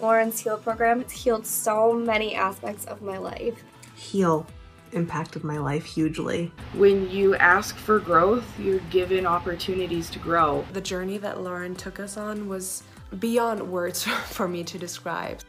[0.00, 3.62] Lauren's Heal program has healed so many aspects of my life.
[3.94, 4.46] Heal
[4.92, 6.52] impacted my life hugely.
[6.74, 10.64] When you ask for growth, you're given opportunities to grow.
[10.72, 12.82] The journey that Lauren took us on was
[13.18, 15.40] beyond words for me to describe.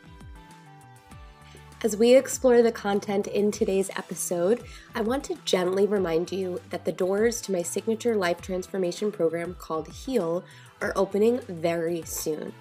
[1.82, 4.64] As we explore the content in today's episode,
[4.96, 9.56] I want to gently remind you that the doors to my signature life transformation program
[9.58, 10.44] called Heal
[10.82, 12.54] are opening very soon.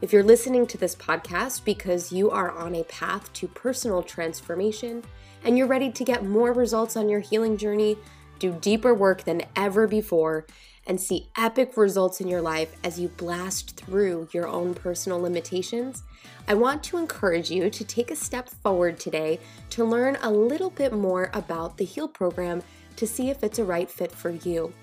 [0.00, 5.02] If you're listening to this podcast because you are on a path to personal transformation
[5.44, 7.96] and you're ready to get more results on your healing journey,
[8.38, 10.46] do deeper work than ever before,
[10.86, 16.02] and see epic results in your life as you blast through your own personal limitations,
[16.48, 19.38] I want to encourage you to take a step forward today
[19.70, 22.62] to learn a little bit more about the HEAL program
[22.96, 24.74] to see if it's a right fit for you.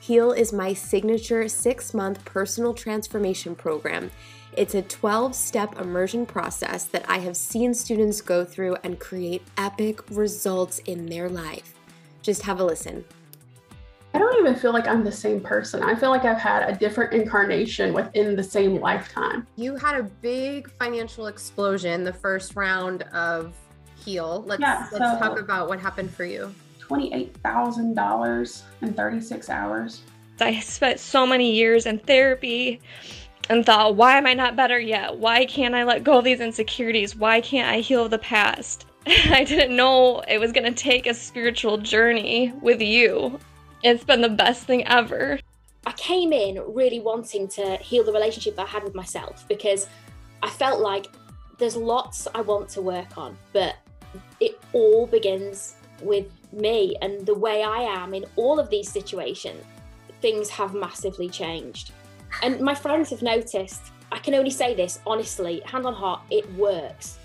[0.00, 4.10] HEAL is my signature six month personal transformation program.
[4.56, 9.42] It's a 12 step immersion process that I have seen students go through and create
[9.56, 11.74] epic results in their life.
[12.22, 13.04] Just have a listen.
[14.14, 15.82] I don't even feel like I'm the same person.
[15.82, 19.46] I feel like I've had a different incarnation within the same lifetime.
[19.56, 23.54] You had a big financial explosion the first round of
[23.96, 24.44] Heal.
[24.46, 26.54] Let's Yeah, let's talk about what happened for you.
[26.80, 30.00] $28,000 in 36 hours.
[30.40, 32.80] I spent so many years in therapy
[33.48, 35.16] and thought, why am I not better yet?
[35.16, 37.16] Why can't I let go of these insecurities?
[37.16, 38.86] Why can't I heal the past?
[39.06, 43.38] I didn't know it was going to take a spiritual journey with you.
[43.82, 45.38] It's been the best thing ever.
[45.86, 49.86] I came in really wanting to heal the relationship that I had with myself because
[50.42, 51.06] I felt like
[51.58, 53.76] there's lots I want to work on, but
[54.40, 59.64] it all begins with me and the way I am in all of these situations.
[60.20, 61.92] Things have massively changed.
[62.42, 63.80] And my friends have noticed.
[64.10, 67.18] I can only say this honestly, hand on heart, it works.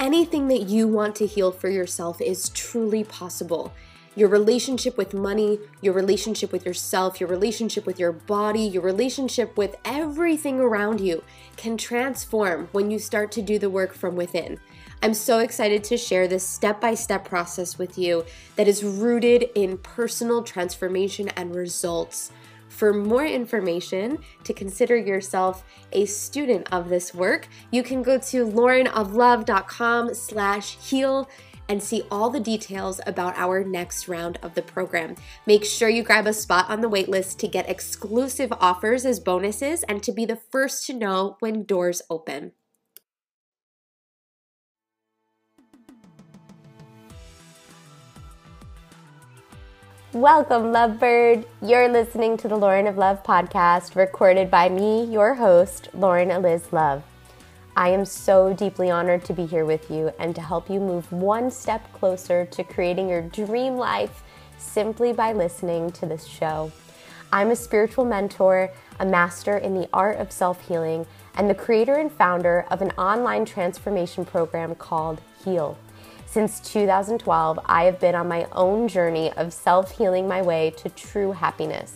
[0.00, 3.72] Anything that you want to heal for yourself is truly possible.
[4.16, 9.56] Your relationship with money, your relationship with yourself, your relationship with your body, your relationship
[9.56, 11.24] with everything around you
[11.56, 14.58] can transform when you start to do the work from within.
[15.02, 18.24] I'm so excited to share this step by step process with you
[18.56, 22.30] that is rooted in personal transformation and results.
[22.74, 28.44] For more information to consider yourself a student of this work, you can go to
[28.44, 31.30] laurenoflove.com slash heal
[31.68, 35.14] and see all the details about our next round of the program.
[35.46, 39.84] Make sure you grab a spot on the waitlist to get exclusive offers as bonuses
[39.84, 42.52] and to be the first to know when doors open.
[50.14, 51.44] Welcome, Lovebird.
[51.60, 56.72] You're listening to the Lauren of Love podcast, recorded by me, your host, Lauren Eliz
[56.72, 57.02] Love.
[57.74, 61.10] I am so deeply honored to be here with you and to help you move
[61.10, 64.22] one step closer to creating your dream life
[64.56, 66.70] simply by listening to this show.
[67.32, 68.70] I'm a spiritual mentor,
[69.00, 72.92] a master in the art of self healing, and the creator and founder of an
[72.92, 75.76] online transformation program called Heal.
[76.34, 80.88] Since 2012, I have been on my own journey of self healing my way to
[80.88, 81.94] true happiness.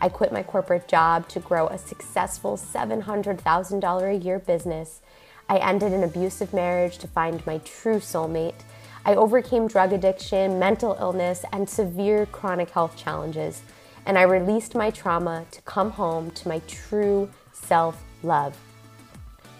[0.00, 5.02] I quit my corporate job to grow a successful $700,000 a year business.
[5.50, 8.54] I ended an abusive marriage to find my true soulmate.
[9.04, 13.60] I overcame drug addiction, mental illness, and severe chronic health challenges.
[14.06, 18.56] And I released my trauma to come home to my true self love.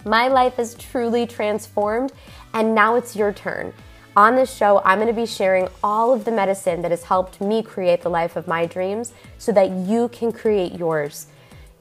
[0.06, 2.15] My life is truly transformed,
[2.55, 3.75] and now it's your turn.
[4.17, 7.41] On this show, I'm going to be sharing all of the medicine that has helped
[7.41, 11.27] me create the life of my dreams so that you can create yours.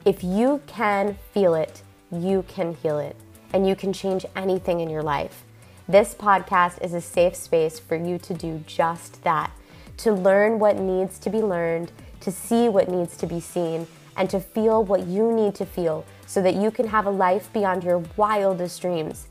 [0.04, 3.14] If you can feel it, you can heal it,
[3.52, 5.44] and you can change anything in your life.
[5.88, 9.52] This podcast is a safe space for you to do just that
[9.98, 13.86] to learn what needs to be learned, to see what needs to be seen,
[14.16, 17.52] and to feel what you need to feel so that you can have a life
[17.52, 19.28] beyond your wildest dreams.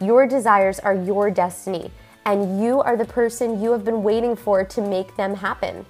[0.00, 1.90] Your desires are your destiny,
[2.28, 5.86] and you are the person you have been waiting for to make them happen.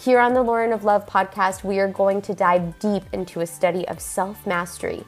[0.00, 3.46] Here on the Lauren of Love podcast, we are going to dive deep into a
[3.46, 5.02] study of self mastery.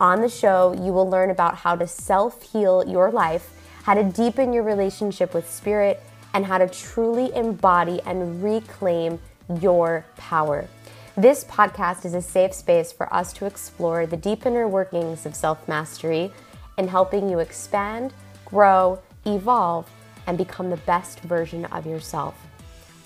[0.00, 3.50] On the show, you will learn about how to self heal your life,
[3.82, 6.02] how to deepen your relationship with spirit,
[6.32, 9.20] and how to truly embody and reclaim
[9.60, 10.66] your power.
[11.14, 15.36] This podcast is a safe space for us to explore the deep inner workings of
[15.36, 16.32] self mastery
[16.78, 18.14] and helping you expand,
[18.46, 19.90] grow, evolve,
[20.26, 22.34] and become the best version of yourself.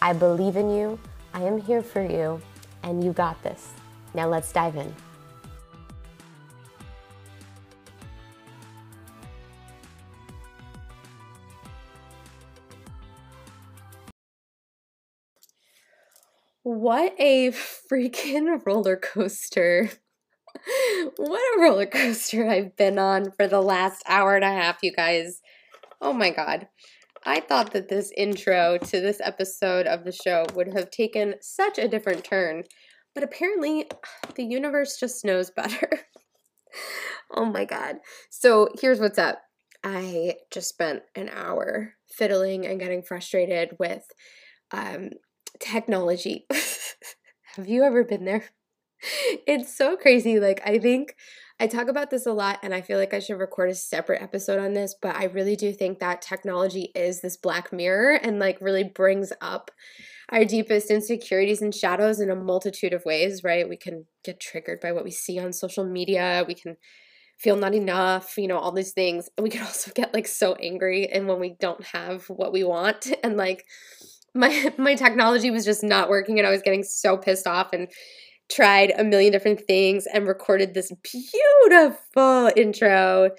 [0.03, 0.99] I believe in you,
[1.35, 2.41] I am here for you,
[2.83, 3.71] and you got this.
[4.15, 4.95] Now let's dive in.
[16.63, 19.89] What a freaking roller coaster.
[21.17, 24.93] what a roller coaster I've been on for the last hour and a half, you
[24.93, 25.41] guys.
[26.01, 26.67] Oh my God.
[27.26, 31.76] I thought that this intro to this episode of the show would have taken such
[31.76, 32.62] a different turn,
[33.14, 33.87] but apparently
[34.37, 35.90] the universe just knows better.
[37.34, 37.96] oh my god.
[38.31, 39.43] So here's what's up.
[39.82, 44.05] I just spent an hour fiddling and getting frustrated with
[44.70, 45.11] um,
[45.58, 46.46] technology.
[47.56, 48.44] Have you ever been there?
[49.46, 50.40] It's so crazy.
[50.40, 51.14] Like, I think
[51.58, 54.20] I talk about this a lot, and I feel like I should record a separate
[54.20, 58.38] episode on this, but I really do think that technology is this black mirror and
[58.38, 59.70] like really brings up
[60.29, 63.69] our deepest insecurities and shadows in a multitude of ways, right?
[63.69, 66.44] We can get triggered by what we see on social media.
[66.47, 66.76] We can
[67.38, 69.29] feel not enough, you know, all these things.
[69.37, 72.64] And we can also get like so angry and when we don't have what we
[72.64, 73.64] want and like
[74.35, 77.88] my my technology was just not working and I was getting so pissed off and
[78.50, 83.31] tried a million different things and recorded this beautiful intro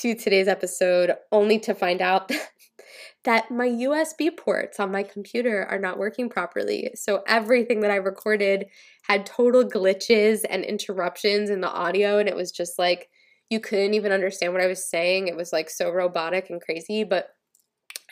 [0.00, 2.30] to today's episode only to find out
[3.24, 6.90] that my USB ports on my computer are not working properly.
[6.94, 8.66] So everything that I recorded
[9.02, 13.08] had total glitches and interruptions in the audio and it was just like
[13.50, 15.28] you couldn't even understand what I was saying.
[15.28, 17.28] It was like so robotic and crazy, but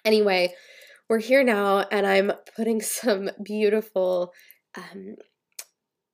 [0.04, 0.54] anyway,
[1.08, 4.32] we're here now and I'm putting some beautiful
[4.76, 5.16] um,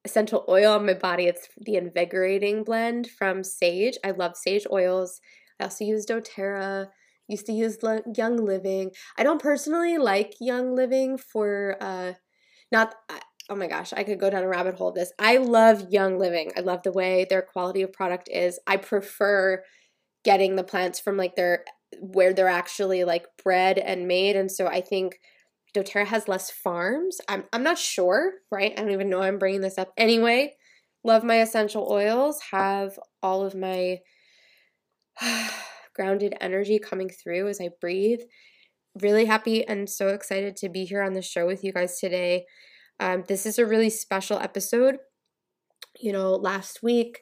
[0.09, 1.25] essential oil on my body.
[1.25, 3.95] It's the invigorating blend from Saje.
[4.03, 5.21] I love Saje oils.
[5.61, 6.89] I also use doTERRA.
[7.29, 7.77] Used to use
[8.17, 8.91] Young Living.
[9.19, 12.15] I don't personally like Young Living for uh
[12.73, 12.95] not
[13.51, 15.13] oh my gosh, I could go down a rabbit hole this.
[15.19, 16.53] I love Young Living.
[16.57, 18.59] I love the way their quality of product is.
[18.67, 19.63] I prefer
[20.25, 21.65] getting the plants from like their
[22.01, 25.19] where they're actually like bred and made and so I think
[25.75, 27.21] doTERRA has less farms.
[27.29, 28.73] I'm I'm not sure, right?
[28.73, 29.93] I don't even know I'm bringing this up.
[29.97, 30.55] Anyway,
[31.05, 32.41] love my essential oils.
[32.51, 33.99] Have all of my
[35.95, 38.21] grounded energy coming through as I breathe.
[39.01, 42.47] Really happy and so excited to be here on the show with you guys today.
[43.01, 44.97] Um, this is a really special episode.
[46.01, 47.21] You know, last week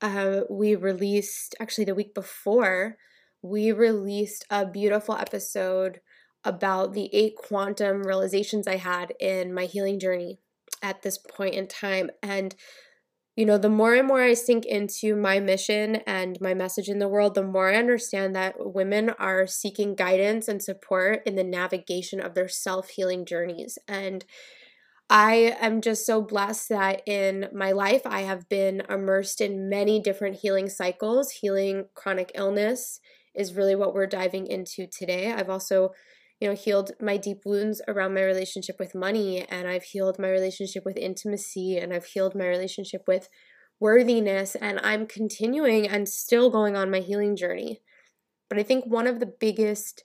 [0.00, 2.96] uh, we released, actually, the week before,
[3.42, 6.00] we released a beautiful episode
[6.46, 10.38] about the eight quantum realizations I had in my healing journey
[10.82, 12.10] at this point in time.
[12.22, 12.54] And,
[13.34, 17.00] you know, the more and more I sink into my mission and my message in
[17.00, 21.44] the world, the more I understand that women are seeking guidance and support in the
[21.44, 23.78] navigation of their self healing journeys.
[23.88, 24.24] And
[25.08, 30.00] I am just so blessed that in my life I have been immersed in many
[30.00, 31.30] different healing cycles.
[31.30, 33.00] Healing chronic illness
[33.34, 35.32] is really what we're diving into today.
[35.32, 35.90] I've also
[36.40, 40.28] you know, healed my deep wounds around my relationship with money, and I've healed my
[40.28, 43.28] relationship with intimacy, and I've healed my relationship with
[43.80, 47.80] worthiness, and I'm continuing and still going on my healing journey.
[48.48, 50.04] But I think one of the biggest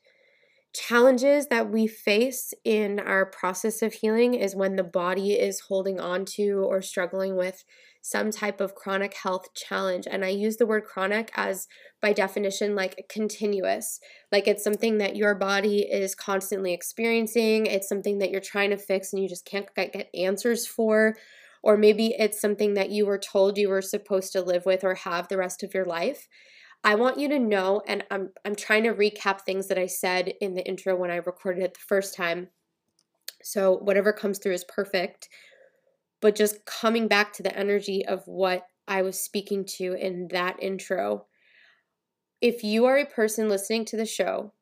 [0.74, 6.00] challenges that we face in our process of healing is when the body is holding
[6.00, 7.64] on to or struggling with
[8.02, 10.08] some type of chronic health challenge.
[10.10, 11.68] And I use the word chronic as,
[12.02, 14.00] by definition, like continuous.
[14.32, 18.78] Like it's something that your body is constantly experiencing, it's something that you're trying to
[18.78, 21.16] fix and you just can't get answers for.
[21.64, 24.96] Or maybe it's something that you were told you were supposed to live with or
[24.96, 26.28] have the rest of your life.
[26.84, 30.34] I want you to know, and I'm, I'm trying to recap things that I said
[30.42, 32.50] in the intro when I recorded it the first time.
[33.44, 35.30] So, whatever comes through is perfect
[36.22, 40.62] but just coming back to the energy of what I was speaking to in that
[40.62, 41.26] intro.
[42.40, 44.54] If you are a person listening to the show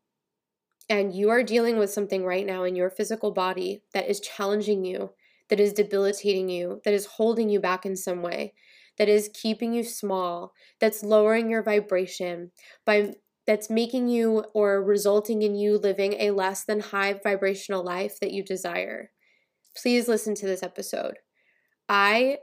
[0.90, 4.84] and you are dealing with something right now in your physical body that is challenging
[4.86, 5.12] you,
[5.50, 8.54] that is debilitating you, that is holding you back in some way,
[9.00, 12.52] that is keeping you small, that's lowering your vibration
[12.86, 13.14] by
[13.48, 18.32] that's making you or resulting in you living a less than high vibrational life that
[18.32, 19.10] you desire.
[19.76, 21.16] Please listen to this episode.
[21.88, 22.38] I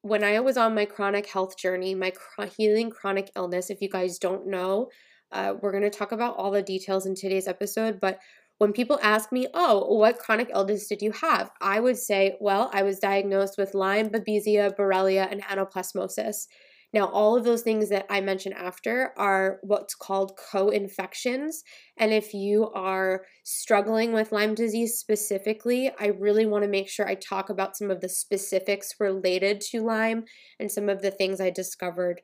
[0.00, 2.12] when I was on my chronic health journey, my
[2.56, 4.88] healing chronic illness, if you guys don't know,
[5.30, 8.00] uh, we're going to talk about all the details in today's episode.
[8.00, 8.18] But
[8.62, 11.50] when people ask me, oh, what chronic illness did you have?
[11.60, 16.46] I would say, well, I was diagnosed with Lyme, Babesia, Borrelia, and anaplasmosis.
[16.92, 21.64] Now, all of those things that I mentioned after are what's called co infections.
[21.96, 27.08] And if you are struggling with Lyme disease specifically, I really want to make sure
[27.08, 30.22] I talk about some of the specifics related to Lyme
[30.60, 32.20] and some of the things I discovered.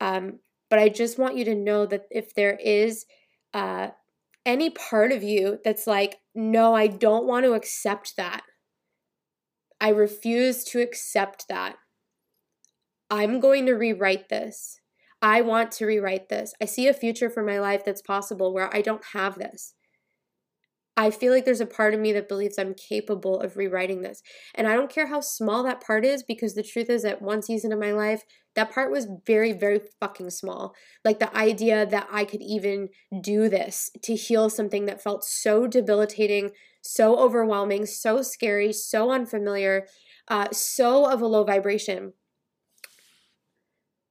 [0.00, 0.38] Um,
[0.70, 3.04] but I just want you to know that if there is
[3.52, 3.88] uh,
[4.44, 8.42] any part of you that's like, no, I don't want to accept that.
[9.80, 11.76] I refuse to accept that.
[13.10, 14.80] I'm going to rewrite this.
[15.20, 16.54] I want to rewrite this.
[16.60, 19.74] I see a future for my life that's possible where I don't have this.
[20.96, 24.22] I feel like there's a part of me that believes I'm capable of rewriting this.
[24.54, 27.40] And I don't care how small that part is because the truth is that one
[27.40, 30.74] season of my life, that part was very, very fucking small.
[31.02, 32.90] Like the idea that I could even
[33.22, 36.50] do this to heal something that felt so debilitating,
[36.82, 39.86] so overwhelming, so scary, so unfamiliar,
[40.28, 42.12] uh, so of a low vibration.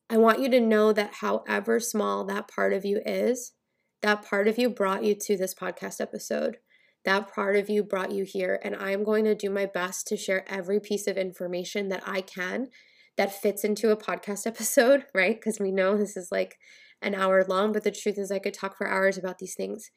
[0.10, 3.54] I want you to know that however small that part of you is,
[4.02, 6.58] that part of you brought you to this podcast episode
[7.06, 8.60] that part of you brought you here.
[8.64, 12.22] And I'm going to do my best to share every piece of information that I
[12.22, 12.70] can
[13.18, 15.36] that fits into a podcast episode, right?
[15.36, 16.58] Because we know this is like
[17.02, 19.90] an hour long, but the truth is, I could talk for hours about these things.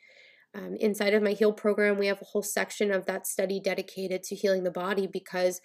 [0.54, 4.22] Um, inside of my Heal program, we have a whole section of that study dedicated
[4.24, 5.60] to healing the body because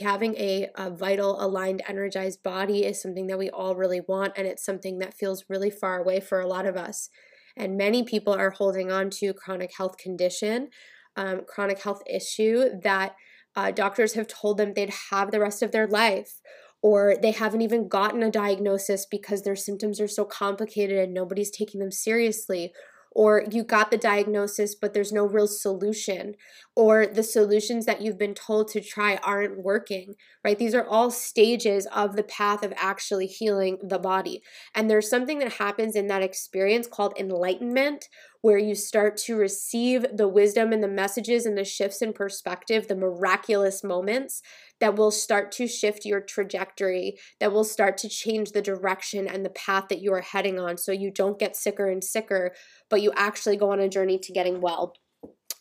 [0.00, 4.46] having a, a vital, aligned, energized body is something that we all really want, and
[4.46, 7.10] it's something that feels really far away for a lot of us.
[7.56, 10.68] And many people are holding on to chronic health condition,
[11.16, 13.14] um, chronic health issue that
[13.56, 16.40] uh, doctors have told them they'd have the rest of their life
[16.82, 21.50] or they haven't even gotten a diagnosis because their symptoms are so complicated and nobody's
[21.50, 22.72] taking them seriously
[23.12, 26.34] or you got the diagnosis but there's no real solution
[26.76, 30.14] or the solutions that you've been told to try aren't working
[30.44, 30.58] right?
[30.58, 34.42] These are all stages of the path of actually healing the body.
[34.74, 38.08] And there's something that happens in that experience called enlightenment
[38.42, 42.88] where you start to receive the wisdom and the messages and the shifts in perspective
[42.88, 44.42] the miraculous moments
[44.80, 49.44] that will start to shift your trajectory, that will start to change the direction and
[49.44, 52.52] the path that you are heading on so you don't get sicker and sicker,
[52.88, 54.94] but you actually go on a journey to getting well.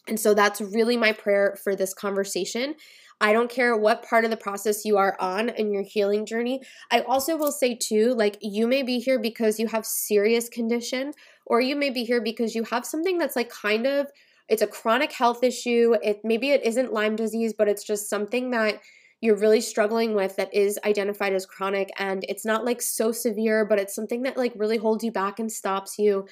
[0.07, 2.75] And so that's really my prayer for this conversation.
[3.21, 6.61] I don't care what part of the process you are on in your healing journey.
[6.89, 11.11] I also will say, too, like you may be here because you have serious condition,
[11.49, 14.07] or you may be here because you have something that's like kind of
[14.47, 15.95] it's a chronic health issue.
[16.01, 18.79] It maybe it isn't Lyme disease, but it's just something that
[19.21, 23.65] you're really struggling with that is identified as chronic and it's not like so severe,
[23.65, 26.25] but it's something that like really holds you back and stops you.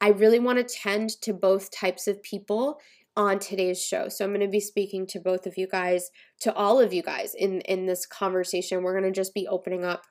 [0.00, 2.78] I really want to tend to both types of people
[3.16, 4.08] on today's show.
[4.08, 6.10] So I'm going to be speaking to both of you guys,
[6.40, 8.82] to all of you guys in in this conversation.
[8.82, 10.04] We're going to just be opening up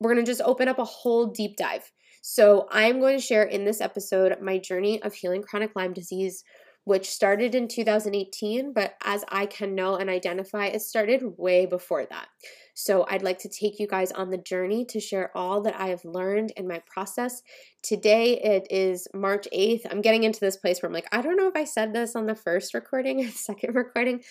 [0.00, 1.90] we're going to just open up a whole deep dive.
[2.28, 6.42] So I'm going to share in this episode my journey of healing chronic Lyme disease
[6.82, 12.04] which started in 2018, but as I can know and identify, it started way before
[12.06, 12.26] that.
[12.74, 15.88] So I'd like to take you guys on the journey to share all that I
[15.88, 17.42] have learned in my process.
[17.82, 19.86] Today it is March 8th.
[19.88, 22.16] I'm getting into this place where I'm like, I don't know if I said this
[22.16, 24.22] on the first recording or second recording,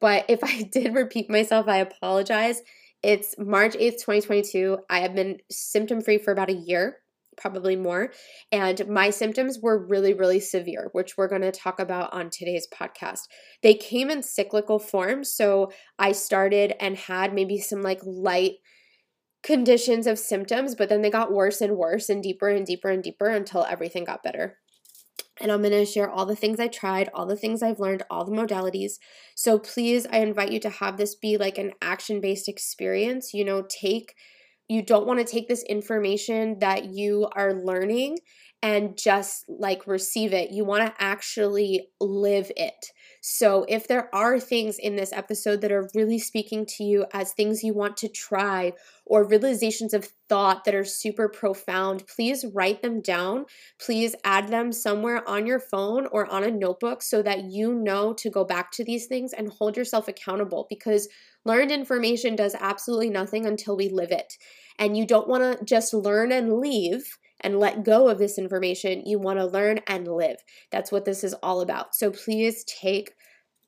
[0.00, 2.62] but if I did repeat myself, I apologize.
[3.02, 4.78] It's March 8th, 2022.
[4.88, 6.98] I have been symptom free for about a year
[7.36, 8.12] probably more.
[8.52, 12.66] And my symptoms were really, really severe, which we're going to talk about on today's
[12.72, 13.22] podcast.
[13.62, 15.24] They came in cyclical form.
[15.24, 18.54] So I started and had maybe some like light
[19.42, 23.02] conditions of symptoms, but then they got worse and worse and deeper and deeper and
[23.02, 24.58] deeper until everything got better.
[25.40, 28.04] And I'm going to share all the things I tried, all the things I've learned,
[28.08, 28.94] all the modalities.
[29.34, 33.34] So please, I invite you to have this be like an action based experience.
[33.34, 34.14] You know, take
[34.68, 38.18] you don't want to take this information that you are learning
[38.62, 40.50] and just like receive it.
[40.50, 42.86] You want to actually live it.
[43.26, 47.32] So, if there are things in this episode that are really speaking to you as
[47.32, 48.74] things you want to try
[49.06, 53.46] or realizations of thought that are super profound, please write them down.
[53.80, 58.12] Please add them somewhere on your phone or on a notebook so that you know
[58.12, 61.08] to go back to these things and hold yourself accountable because
[61.46, 64.34] learned information does absolutely nothing until we live it.
[64.78, 69.06] And you don't want to just learn and leave and let go of this information.
[69.06, 70.38] You want to learn and live.
[70.72, 71.94] That's what this is all about.
[71.94, 73.12] So please take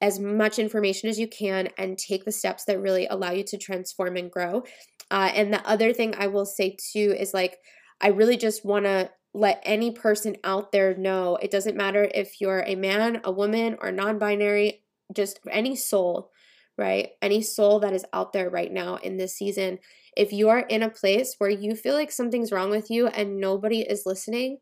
[0.01, 3.59] as much information as you can and take the steps that really allow you to
[3.59, 4.65] transform and grow.
[5.11, 7.59] Uh, and the other thing I will say too is like,
[8.01, 12.41] I really just want to let any person out there know it doesn't matter if
[12.41, 14.83] you're a man, a woman, or non binary,
[15.15, 16.31] just any soul,
[16.79, 17.11] right?
[17.23, 19.79] Any soul that is out there right now in this season
[20.17, 23.39] if you are in a place where you feel like something's wrong with you and
[23.39, 24.57] nobody is listening,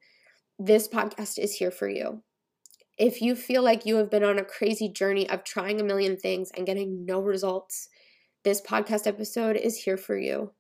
[0.59, 2.23] this podcast is here for you.
[2.99, 6.17] If you feel like you have been on a crazy journey of trying a million
[6.17, 7.89] things and getting no results,
[8.43, 10.53] this podcast episode is here for you.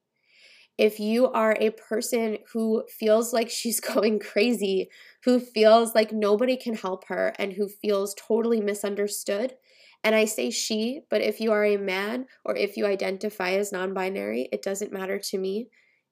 [0.78, 4.88] If you are a person who feels like she's going crazy,
[5.24, 9.54] who feels like nobody can help her, and who feels totally misunderstood,
[10.04, 13.72] And I say she, but if you are a man or if you identify as
[13.72, 15.68] non binary, it doesn't matter to me.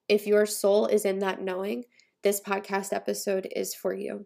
[0.09, 1.85] If your soul is in that knowing,
[2.23, 4.25] this podcast episode is for you.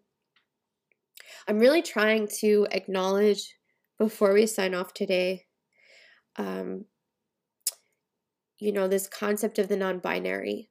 [1.48, 3.56] I'm really trying to acknowledge
[4.00, 5.46] before we sign off today,
[6.38, 6.86] um,
[8.60, 10.70] you know, this concept of the non binary.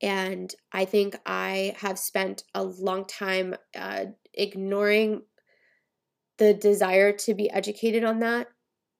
[0.00, 5.22] And I think I have spent a long time uh, ignoring
[6.38, 8.48] the desire to be educated on that.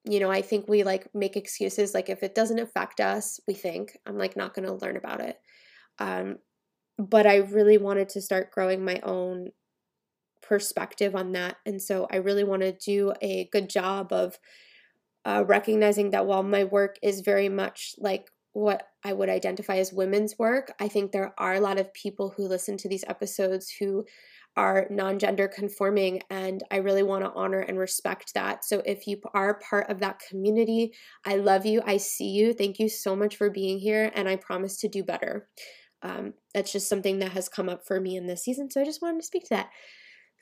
[0.05, 3.55] You know, I think we like make excuses like if it doesn't affect us, we
[3.55, 5.39] think I'm like not going to learn about it.
[5.99, 6.39] Um,
[6.99, 9.51] but I really wanted to start growing my own
[10.43, 11.57] perspective on that.
[11.65, 14.39] And so I really want to do a good job of
[15.25, 19.93] uh, recognizing that while my work is very much like what I would identify as
[19.93, 23.73] women's work, I think there are a lot of people who listen to these episodes
[23.79, 24.05] who
[24.57, 28.65] are non gender conforming, and I really want to honor and respect that.
[28.65, 30.93] So, if you are part of that community,
[31.25, 31.83] I love you.
[31.85, 32.53] I see you.
[32.53, 35.49] Thank you so much for being here, and I promise to do better.
[36.03, 38.71] Um, that's just something that has come up for me in this season.
[38.71, 39.71] So, I just wanted to speak to that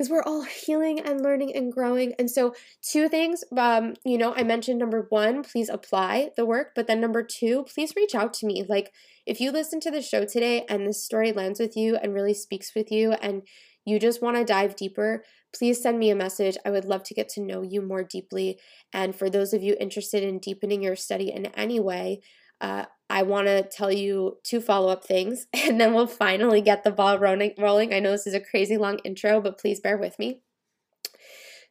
[0.00, 2.14] because we're all healing and learning and growing.
[2.18, 6.72] And so, two things, um, you know, I mentioned number one, please apply the work,
[6.74, 8.64] but then number two, please reach out to me.
[8.68, 8.92] Like,
[9.26, 12.34] if you listen to the show today and this story lands with you and really
[12.34, 13.42] speaks with you, and
[13.84, 16.56] you just want to dive deeper, please send me a message.
[16.64, 18.58] I would love to get to know you more deeply.
[18.92, 22.20] And for those of you interested in deepening your study in any way,
[22.60, 26.84] uh, I want to tell you two follow up things, and then we'll finally get
[26.84, 27.94] the ball rolling.
[27.94, 30.42] I know this is a crazy long intro, but please bear with me.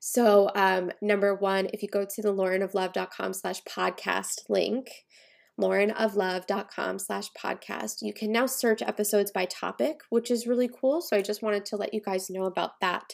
[0.01, 4.89] So, um, number one, if you go to the laurenoflove.com slash podcast link,
[5.59, 7.97] laurenoflove.com slash podcast.
[8.01, 11.01] You can now search episodes by topic, which is really cool.
[11.01, 13.13] So I just wanted to let you guys know about that.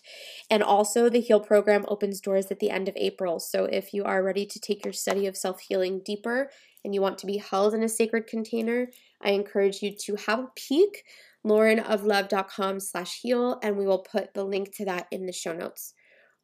[0.49, 3.39] And also, the Heal program opens doors at the end of April.
[3.39, 6.51] So if you are ready to take your study of self healing deeper
[6.83, 8.89] and you want to be held in a sacred container,
[9.21, 11.03] I encourage you to have a peek.
[11.43, 15.94] laurenoflove.com slash heal, and we will put the link to that in the show notes.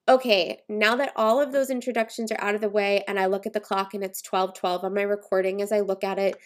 [0.10, 3.46] Okay, now that all of those introductions are out of the way and I look
[3.46, 6.38] at the clock and it's 12:12 on my recording as I look at it,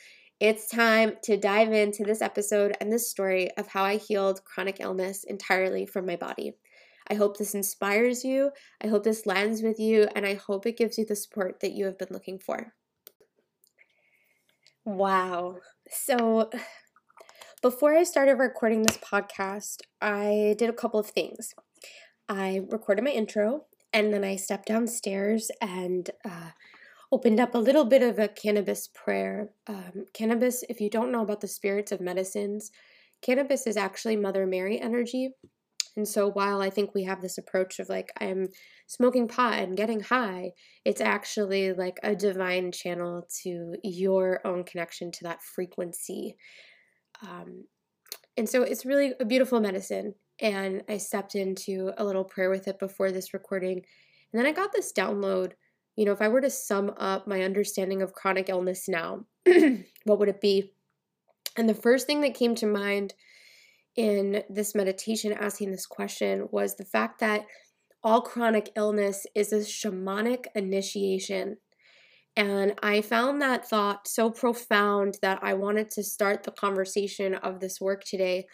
[0.42, 4.82] it's time to dive into this episode and this story of how I healed chronic
[4.82, 6.58] illness entirely from my body.
[7.10, 8.52] I hope this inspires you.
[8.82, 11.72] I hope this lands with you and I hope it gives you the support that
[11.72, 12.74] you have been looking for.
[14.84, 15.60] Wow.
[15.90, 16.50] So
[17.62, 21.54] before I started recording this podcast, I did a couple of things.
[22.28, 26.52] I recorded my intro and then I stepped downstairs and uh,
[27.12, 29.50] opened up a little bit of a cannabis prayer.
[29.68, 32.72] Um, cannabis, if you don't know about the spirits of medicines,
[33.22, 35.32] cannabis is actually Mother Mary energy.
[35.96, 38.50] And so while I think we have this approach of like, I'm
[38.88, 40.52] smoking pot and getting high,
[40.84, 46.36] it's actually like a divine channel to your own connection to that frequency.
[47.22, 47.66] Um,
[48.36, 52.68] and so it's really a beautiful medicine and I stepped into a little prayer with
[52.68, 53.78] it before this recording.
[53.78, 55.54] And then I got this download.
[55.96, 59.26] You know, if I were to sum up my understanding of chronic illness now,
[60.04, 60.74] what would it be?
[61.58, 63.14] And the first thing that came to mind
[63.96, 67.46] in this meditation asking this question was the fact that
[68.04, 71.58] all chronic illness is a shamanic initiation.
[72.36, 77.62] And I found that thought so profound that I wanted to start the conversation of
[77.62, 78.48] this work today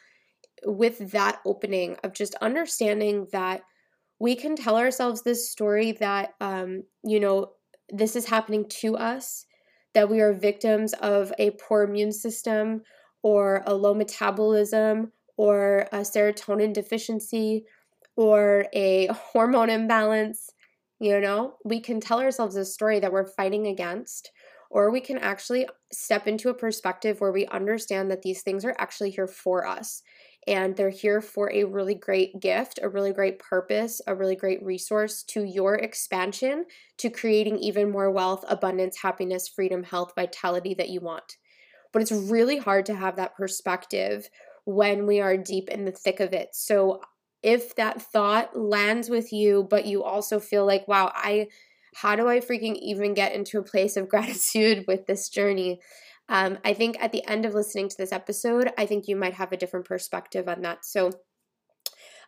[0.65, 3.61] with that opening of just understanding that
[4.19, 7.51] we can tell ourselves this story that um, you know
[7.89, 9.45] this is happening to us
[9.93, 12.81] that we are victims of a poor immune system
[13.23, 17.65] or a low metabolism or a serotonin deficiency
[18.15, 20.51] or a hormone imbalance
[21.01, 21.55] you know?
[21.65, 24.31] We can tell ourselves a story that we're fighting against
[24.69, 28.75] or we can actually step into a perspective where we understand that these things are
[28.77, 30.03] actually here for us
[30.47, 34.63] and they're here for a really great gift, a really great purpose, a really great
[34.63, 36.65] resource to your expansion,
[36.97, 41.37] to creating even more wealth, abundance, happiness, freedom, health, vitality that you want.
[41.93, 44.29] But it's really hard to have that perspective
[44.65, 46.49] when we are deep in the thick of it.
[46.53, 47.01] So
[47.43, 51.47] if that thought lands with you, but you also feel like, wow, I
[51.93, 55.81] how do I freaking even get into a place of gratitude with this journey?
[56.29, 59.33] Um, I think at the end of listening to this episode, I think you might
[59.33, 60.85] have a different perspective on that.
[60.85, 61.11] So,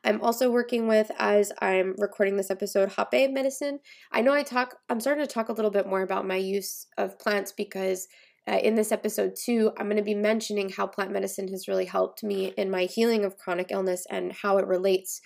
[0.06, 3.80] I'm also working with, as I'm recording this episode, Hape medicine.
[4.12, 6.88] I know I talk, I'm starting to talk a little bit more about my use
[6.98, 8.08] of plants because
[8.48, 11.86] uh, in this episode too, I'm going to be mentioning how plant medicine has really
[11.86, 15.22] helped me in my healing of chronic illness and how it relates.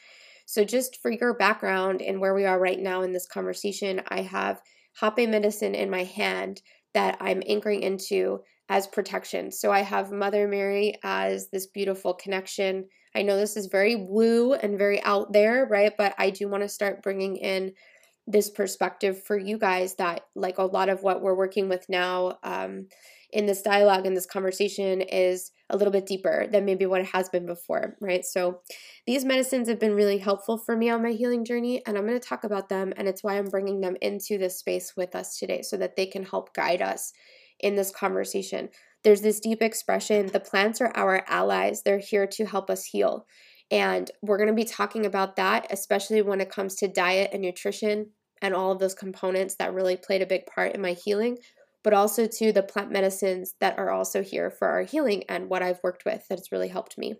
[0.45, 4.21] So, just for your background and where we are right now in this conversation, I
[4.21, 4.61] have
[5.01, 6.61] Hape medicine in my hand
[6.93, 9.51] that I'm anchoring into as protection.
[9.51, 12.87] So I have Mother Mary as this beautiful connection.
[13.15, 15.93] I know this is very woo and very out there, right?
[15.97, 17.73] But I do want to start bringing in
[18.27, 22.37] this perspective for you guys that, like, a lot of what we're working with now
[22.43, 22.87] um,
[23.31, 27.07] in this dialogue and this conversation is a little bit deeper than maybe what it
[27.07, 28.25] has been before, right?
[28.25, 28.59] So
[29.05, 32.19] these medicines have been really helpful for me on my healing journey, and I'm going
[32.19, 35.37] to talk about them, and it's why I'm bringing them into this space with us
[35.37, 37.13] today so that they can help guide us
[37.59, 38.69] in this conversation.
[39.03, 43.25] There's this deep expression the plants are our allies, they're here to help us heal.
[43.69, 47.41] And we're going to be talking about that, especially when it comes to diet and
[47.41, 51.37] nutrition and all of those components that really played a big part in my healing,
[51.83, 55.63] but also to the plant medicines that are also here for our healing and what
[55.63, 57.15] I've worked with that has really helped me.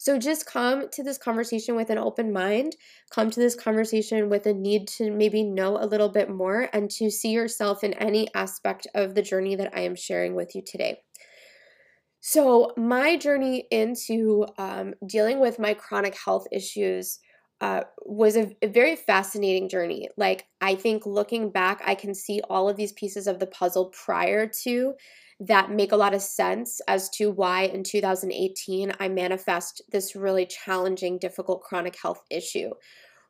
[0.00, 2.74] So just come to this conversation with an open mind,
[3.10, 6.90] come to this conversation with a need to maybe know a little bit more and
[6.92, 10.62] to see yourself in any aspect of the journey that I am sharing with you
[10.66, 11.02] today.
[12.20, 17.18] So, my journey into um, dealing with my chronic health issues
[17.60, 20.08] uh, was a, a, very fascinating journey.
[20.16, 23.90] Like, I think looking back, I can see all of these pieces of the puzzle
[23.90, 24.94] prior to
[25.40, 30.44] that make a lot of sense as to why in 2018 I manifest this really
[30.44, 32.70] challenging, difficult chronic health issue.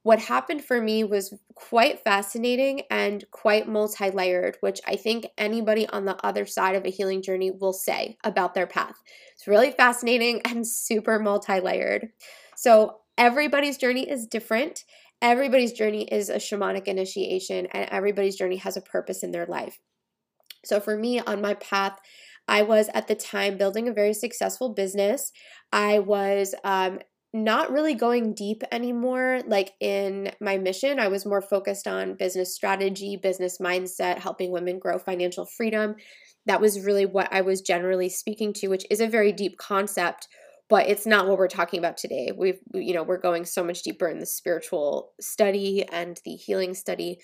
[0.02, 5.86] What happened for me was quite fascinating and quite multi layered, which I think anybody
[5.88, 8.96] on the other side of a healing journey will say about their path.
[9.34, 12.08] It's really fascinating and super multi layered.
[12.56, 14.84] So, everybody's journey is different.
[15.22, 19.78] Everybody's journey is a shamanic initiation, and everybody's journey has a purpose in their life.
[20.64, 21.98] So for me on my path,
[22.48, 25.32] I was at the time building a very successful business.
[25.72, 26.98] I was um,
[27.32, 30.98] not really going deep anymore, like in my mission.
[30.98, 35.94] I was more focused on business strategy, business mindset, helping women grow financial freedom.
[36.46, 40.26] That was really what I was generally speaking to, which is a very deep concept
[40.70, 42.30] but it's not what we're talking about today.
[42.34, 46.74] We've, you know, we're going so much deeper in the spiritual study and the healing
[46.74, 47.18] study.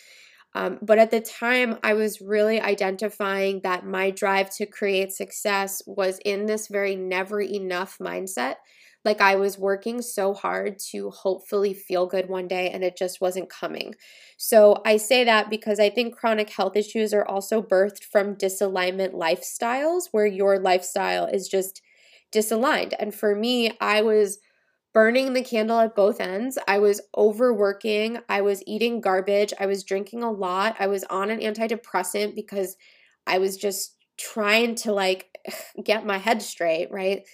[0.54, 5.82] Um, but at the time, I was really identifying that my drive to create success
[5.86, 8.54] was in this very never enough mindset.
[9.04, 13.20] Like I was working so hard to hopefully feel good one day and it just
[13.20, 13.94] wasn't coming.
[14.36, 19.12] So I say that because I think chronic health issues are also birthed from disalignment
[19.12, 21.82] lifestyles where your lifestyle is just
[22.32, 22.94] disaligned.
[22.98, 24.38] And for me, I was
[24.96, 26.56] burning the candle at both ends.
[26.66, 28.16] I was overworking.
[28.30, 29.52] I was eating garbage.
[29.60, 30.74] I was drinking a lot.
[30.78, 32.78] I was on an antidepressant because
[33.26, 35.38] I was just trying to like
[35.84, 37.24] get my head straight, right?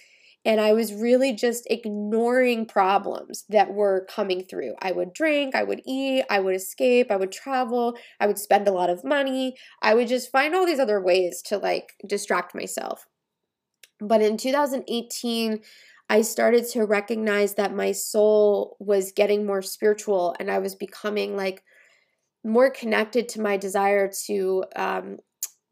[0.43, 4.73] And I was really just ignoring problems that were coming through.
[4.81, 8.67] I would drink, I would eat, I would escape, I would travel, I would spend
[8.67, 9.55] a lot of money.
[9.81, 13.07] I would just find all these other ways to like distract myself.
[14.01, 15.61] But in 2018,
[16.09, 21.35] I started to recognize that my soul was getting more spiritual and I was becoming
[21.35, 21.63] like
[22.43, 25.17] more connected to my desire to um,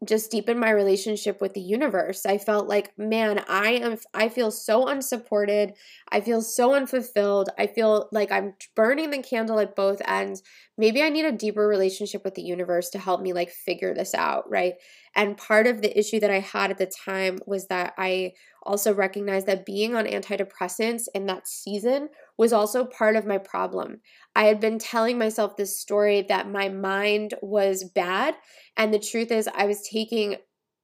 [0.04, 2.26] just deepen my relationship with the universe.
[2.26, 5.74] I felt like, man, I am I feel so unsupported.
[6.10, 7.50] I feel so unfulfilled.
[7.58, 10.42] I feel like I'm burning the candle at both ends.
[10.76, 14.14] Maybe I need a deeper relationship with the universe to help me like figure this
[14.14, 14.74] out, right?
[15.14, 18.32] And part of the issue that I had at the time was that I
[18.64, 22.08] also recognized that being on antidepressants in that season
[22.38, 24.00] was also part of my problem.
[24.34, 28.34] I had been telling myself this story that my mind was bad.
[28.76, 30.36] And the truth is, I was taking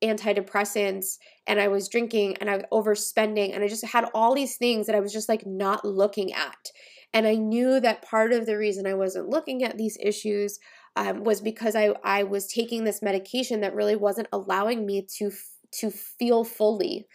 [0.03, 4.57] antidepressants and I was drinking and I was overspending and I just had all these
[4.57, 6.71] things that I was just like not looking at.
[7.13, 10.59] And I knew that part of the reason I wasn't looking at these issues
[10.95, 15.31] um, was because I, I was taking this medication that really wasn't allowing me to
[15.71, 17.07] to feel fully.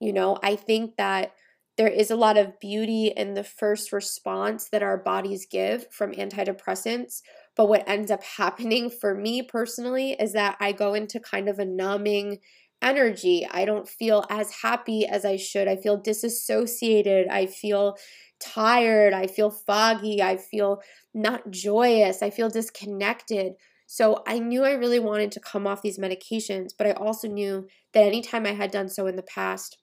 [0.00, 1.32] You know, I think that
[1.82, 6.12] there is a lot of beauty in the first response that our bodies give from
[6.12, 7.22] antidepressants.
[7.56, 11.58] But what ends up happening for me personally is that I go into kind of
[11.58, 12.38] a numbing
[12.80, 13.44] energy.
[13.50, 15.66] I don't feel as happy as I should.
[15.66, 17.26] I feel disassociated.
[17.26, 17.96] I feel
[18.38, 19.12] tired.
[19.12, 20.22] I feel foggy.
[20.22, 22.22] I feel not joyous.
[22.22, 23.54] I feel disconnected.
[23.88, 27.66] So I knew I really wanted to come off these medications, but I also knew
[27.92, 29.78] that anytime I had done so in the past,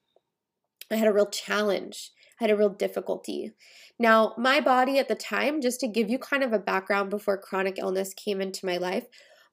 [0.91, 2.11] I had a real challenge.
[2.39, 3.53] I had a real difficulty.
[3.99, 7.37] Now, my body at the time, just to give you kind of a background before
[7.37, 9.05] chronic illness came into my life,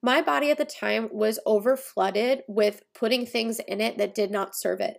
[0.02, 4.30] my body at the time was over flooded with putting things in it that did
[4.30, 4.98] not serve it.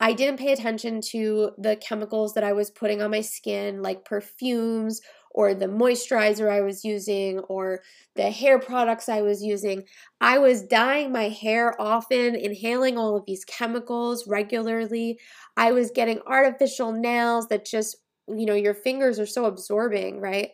[0.00, 4.04] I didn't pay attention to the chemicals that I was putting on my skin, like
[4.04, 5.00] perfumes
[5.34, 7.82] or the moisturizer I was using or
[8.14, 9.82] the hair products I was using.
[10.20, 15.18] I was dyeing my hair often, inhaling all of these chemicals regularly.
[15.56, 17.96] I was getting artificial nails that just,
[18.28, 20.50] you know, your fingers are so absorbing, right?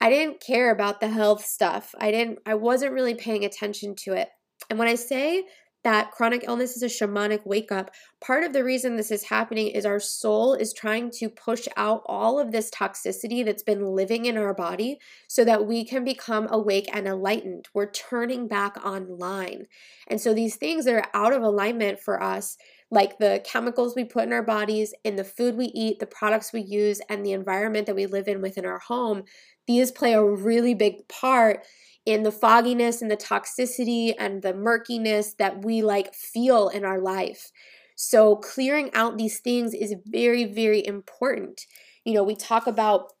[0.00, 1.94] I didn't care about the health stuff.
[1.98, 4.28] I didn't I wasn't really paying attention to it.
[4.68, 5.44] And when I say
[5.84, 7.90] that chronic illness is a shamanic wake up.
[8.20, 12.02] Part of the reason this is happening is our soul is trying to push out
[12.06, 16.48] all of this toxicity that's been living in our body so that we can become
[16.50, 17.68] awake and enlightened.
[17.74, 19.66] We're turning back online.
[20.08, 22.56] And so these things that are out of alignment for us,
[22.90, 26.52] like the chemicals we put in our bodies, in the food we eat, the products
[26.52, 29.24] we use, and the environment that we live in within our home,
[29.66, 31.66] these play a really big part
[32.06, 37.00] in the fogginess and the toxicity and the murkiness that we like feel in our
[37.00, 37.50] life.
[37.96, 41.62] So, clearing out these things is very, very important.
[42.04, 43.12] You know, we talk about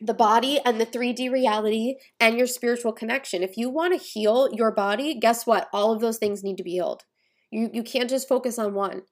[0.00, 3.42] the body and the 3D reality and your spiritual connection.
[3.42, 5.68] If you want to heal your body, guess what?
[5.72, 7.02] All of those things need to be healed.
[7.50, 9.02] You, you can't just focus on one.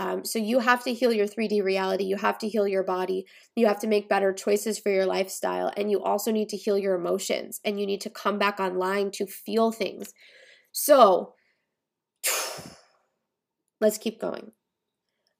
[0.00, 2.04] Um, so you have to heal your 3D reality.
[2.04, 3.26] You have to heal your body.
[3.54, 5.70] You have to make better choices for your lifestyle.
[5.76, 9.10] And you also need to heal your emotions and you need to come back online
[9.10, 10.14] to feel things.
[10.72, 11.34] So
[13.82, 14.52] let's keep going.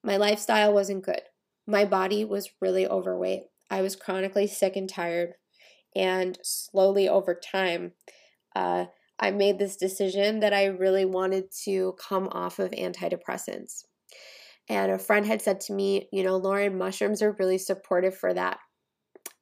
[0.04, 1.22] My lifestyle wasn't good.
[1.66, 3.44] My body was really overweight.
[3.70, 5.36] I was chronically sick and tired.
[5.96, 7.92] And slowly over time,
[8.54, 8.86] uh,
[9.18, 13.84] I made this decision that I really wanted to come off of antidepressants.
[14.70, 18.32] And a friend had said to me, you know, Lauren, mushrooms are really supportive for
[18.32, 18.60] that.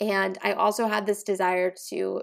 [0.00, 2.22] And I also had this desire to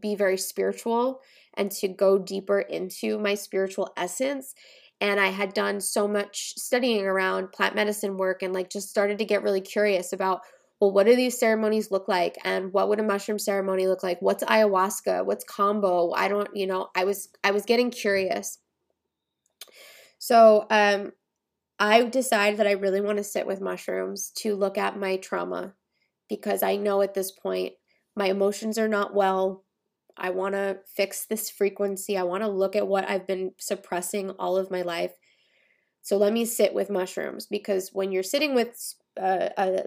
[0.00, 1.20] be very spiritual
[1.54, 4.54] and to go deeper into my spiritual essence.
[5.02, 9.18] And I had done so much studying around plant medicine work and like just started
[9.18, 10.40] to get really curious about
[10.80, 12.36] well, what do these ceremonies look like?
[12.44, 14.20] And what would a mushroom ceremony look like?
[14.20, 15.24] What's ayahuasca?
[15.24, 16.12] What's Kambo?
[16.14, 18.58] I don't, you know, I was I was getting curious.
[20.18, 21.12] So um
[21.78, 25.74] I decide that I really want to sit with mushrooms to look at my trauma
[26.28, 27.74] because I know at this point
[28.14, 29.64] my emotions are not well.
[30.16, 32.16] I want to fix this frequency.
[32.16, 35.12] I want to look at what I've been suppressing all of my life.
[36.00, 39.82] So let me sit with mushrooms because when you're sitting with uh, a,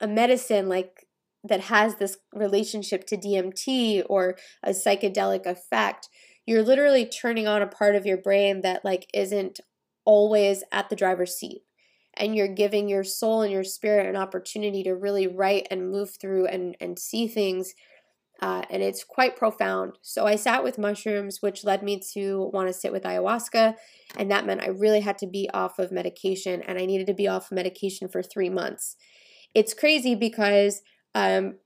[0.00, 1.06] a medicine like
[1.44, 6.08] that has this relationship to DMT or a psychedelic effect,
[6.46, 9.60] you're literally turning on a part of your brain that like isn't
[10.04, 11.62] always at the driver's seat
[12.14, 16.10] and you're giving your soul and your spirit an opportunity to really write and move
[16.20, 17.74] through and, and see things.
[18.40, 19.92] Uh, and it's quite profound.
[20.02, 23.76] So I sat with mushrooms, which led me to want to sit with ayahuasca.
[24.16, 27.14] And that meant I really had to be off of medication, and I needed to
[27.14, 28.96] be off of medication for three months.
[29.54, 30.82] It's crazy because
[31.14, 31.58] um,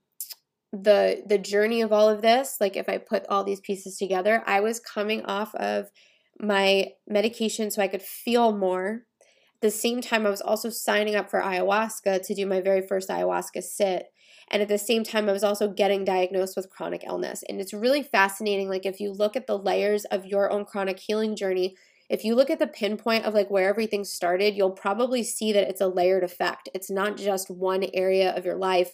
[0.70, 4.42] the the journey of all of this, like if I put all these pieces together,
[4.46, 5.90] I was coming off of
[6.40, 9.02] my medication so I could feel more.
[9.54, 12.86] At the same time, I was also signing up for ayahuasca to do my very
[12.86, 14.06] first ayahuasca sit.
[14.50, 17.42] And at the same time, I was also getting diagnosed with chronic illness.
[17.48, 18.68] And it's really fascinating.
[18.68, 21.74] Like, if you look at the layers of your own chronic healing journey,
[22.08, 25.68] if you look at the pinpoint of like where everything started, you'll probably see that
[25.68, 26.68] it's a layered effect.
[26.72, 28.92] It's not just one area of your life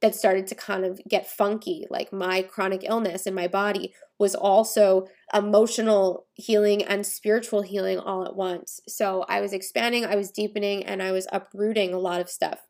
[0.00, 1.86] that started to kind of get funky.
[1.90, 8.24] Like my chronic illness in my body was also emotional healing and spiritual healing all
[8.26, 8.80] at once.
[8.88, 12.60] So I was expanding, I was deepening, and I was uprooting a lot of stuff.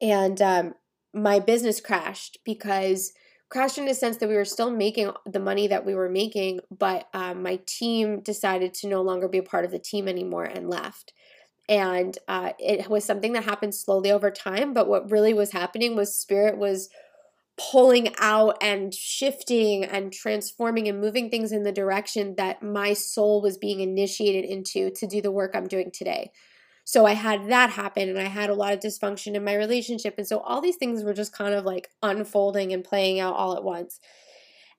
[0.00, 0.74] And um,
[1.14, 3.12] my business crashed because
[3.50, 6.60] crashed in the sense that we were still making the money that we were making,
[6.70, 10.44] but um, my team decided to no longer be a part of the team anymore
[10.44, 11.14] and left
[11.68, 15.94] and uh, it was something that happened slowly over time but what really was happening
[15.94, 16.88] was spirit was
[17.58, 23.42] pulling out and shifting and transforming and moving things in the direction that my soul
[23.42, 26.30] was being initiated into to do the work I'm doing today.
[26.84, 30.14] So I had that happen and I had a lot of dysfunction in my relationship.
[30.16, 33.56] And so all these things were just kind of like unfolding and playing out all
[33.56, 33.98] at once.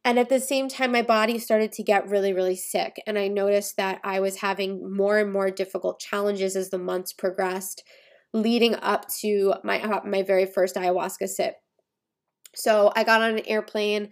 [0.05, 3.01] And at the same time, my body started to get really, really sick.
[3.05, 7.11] And I noticed that I was having more and more difficult challenges as the months
[7.11, 7.83] progressed,
[8.33, 11.55] leading up to my, uh, my very first ayahuasca sit.
[12.55, 14.09] So I got on an airplane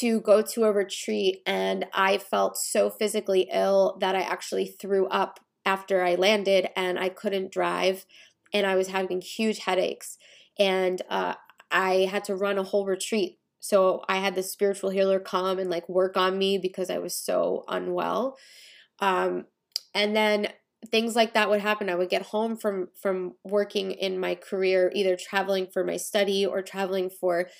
[0.00, 5.06] to go to a retreat, and I felt so physically ill that I actually threw
[5.08, 8.06] up after I landed and I couldn't drive,
[8.52, 10.18] and I was having huge headaches.
[10.58, 11.34] And uh,
[11.70, 15.70] I had to run a whole retreat so I had the spiritual healer come and
[15.70, 18.36] like work on me because I was so unwell.
[18.98, 19.44] Um,
[19.94, 20.48] and then
[20.90, 21.88] things like that would happen.
[21.88, 26.44] I would get home from from working in my career, either traveling for my study
[26.44, 27.50] or traveling for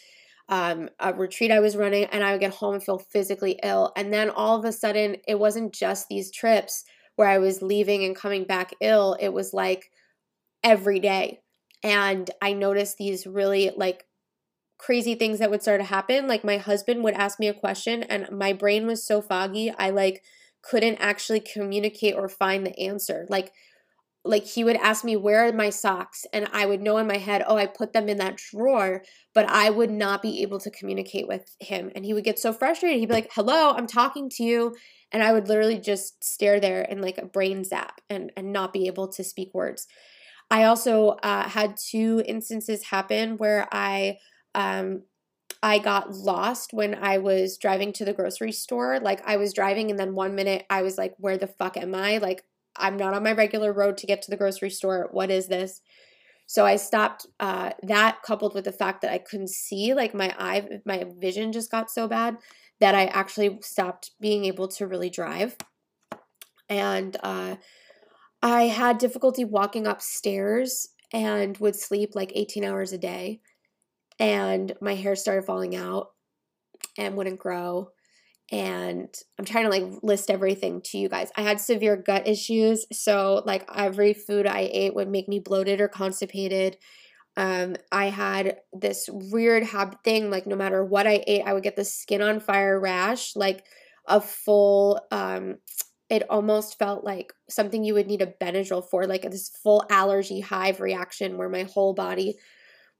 [0.48, 3.92] um, a retreat I was running, and I would get home and feel physically ill.
[3.96, 6.82] And then all of a sudden, it wasn't just these trips
[7.14, 9.16] where I was leaving and coming back ill.
[9.20, 9.88] It was like
[10.64, 11.42] every day.
[11.84, 14.04] And I noticed these really like
[14.82, 16.26] crazy things that would start to happen.
[16.26, 19.90] Like my husband would ask me a question, and my brain was so foggy, I
[19.90, 20.22] like
[20.62, 23.26] couldn't actually communicate or find the answer.
[23.28, 23.52] Like,
[24.24, 26.26] like he would ask me where are my socks?
[26.32, 29.02] And i would know in my head oh i put them in that drawer
[29.34, 31.90] but i would not be able to communicate with him.
[31.96, 33.00] And he would get so frustrated.
[33.00, 34.76] He'd be like hello i'm talking to you.
[35.10, 38.72] And i would literally just stare there in like a brain zap and and not
[38.72, 39.88] be able to speak words.
[40.50, 44.18] I also uh, had two instances happen where i
[44.54, 45.02] um
[45.62, 48.98] I got lost when I was driving to the grocery store.
[48.98, 51.94] Like I was driving and then one minute I was like, where the fuck am
[51.94, 52.18] I?
[52.18, 52.44] Like
[52.76, 55.08] I'm not on my regular road to get to the grocery store.
[55.12, 55.80] What is this?
[56.46, 57.26] So I stopped.
[57.38, 61.52] Uh, that coupled with the fact that I couldn't see, like my eye, my vision
[61.52, 62.36] just got so bad
[62.80, 65.56] that I actually stopped being able to really drive.
[66.68, 67.56] And uh,
[68.42, 73.40] I had difficulty walking upstairs and would sleep like 18 hours a day.
[74.18, 76.08] And my hair started falling out
[76.98, 77.90] and wouldn't grow
[78.52, 81.30] and I'm trying to like list everything to you guys.
[81.36, 85.80] I had severe gut issues, so like every food I ate would make me bloated
[85.80, 86.76] or constipated.
[87.34, 91.62] Um, I had this weird hab thing, like no matter what I ate, I would
[91.62, 93.64] get the skin on fire rash, like
[94.06, 95.56] a full um
[96.10, 100.40] it almost felt like something you would need a Benadryl for, like this full allergy
[100.40, 102.36] hive reaction where my whole body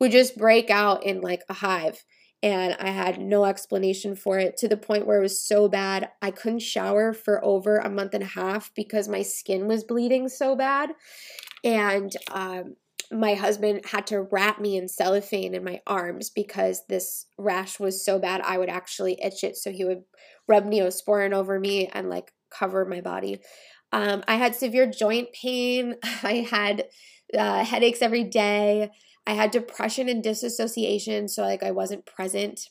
[0.03, 2.05] would just break out in like a hive
[2.43, 6.09] and I had no explanation for it to the point where it was so bad
[6.21, 10.29] I couldn't shower for over a month and a half because my skin was bleeding
[10.29, 10.91] so bad.
[11.63, 12.75] And um,
[13.13, 18.05] my husband had to wrap me in cellophane in my arms because this rash was
[18.05, 19.57] so bad I would actually itch it.
[19.57, 20.03] So he would
[20.49, 23.39] rub neosporin over me and like cover my body.
[23.93, 25.95] Um, I had severe joint pain.
[26.25, 26.87] I had
[27.39, 28.91] uh, headaches every day.
[29.27, 32.69] I had depression and disassociation, so like I wasn't present.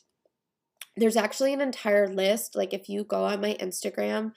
[0.96, 2.54] There's actually an entire list.
[2.54, 4.32] Like if you go on my Instagram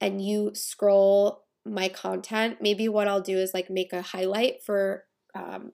[0.00, 5.04] and you scroll my content, maybe what I'll do is like make a highlight for
[5.34, 5.72] um,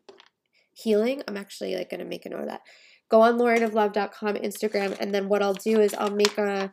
[0.73, 1.23] healing.
[1.29, 2.63] I'm actually like gonna make a note of that.
[3.11, 6.73] Go on laurenoflove.com Instagram, and then what I'll do is I'll make a,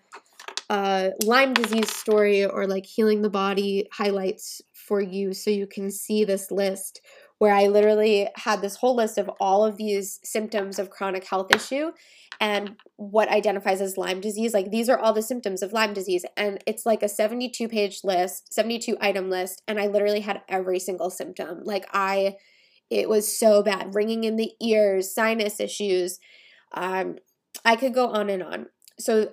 [0.70, 5.92] a Lyme disease story or like healing the body highlights for you so you can
[5.92, 7.02] see this list
[7.40, 11.54] where I literally had this whole list of all of these symptoms of chronic health
[11.54, 11.92] issue
[12.40, 14.54] and what identifies as Lyme disease.
[14.54, 16.26] Like these are all the symptoms of Lyme disease.
[16.38, 19.62] And it's like a 72 page list, 72 item list.
[19.68, 21.62] And I literally had every single symptom.
[21.64, 22.36] Like I,
[22.90, 26.20] it was so bad ringing in the ears, sinus issues.
[26.74, 27.18] Um,
[27.66, 28.68] I could go on and on.
[29.00, 29.32] So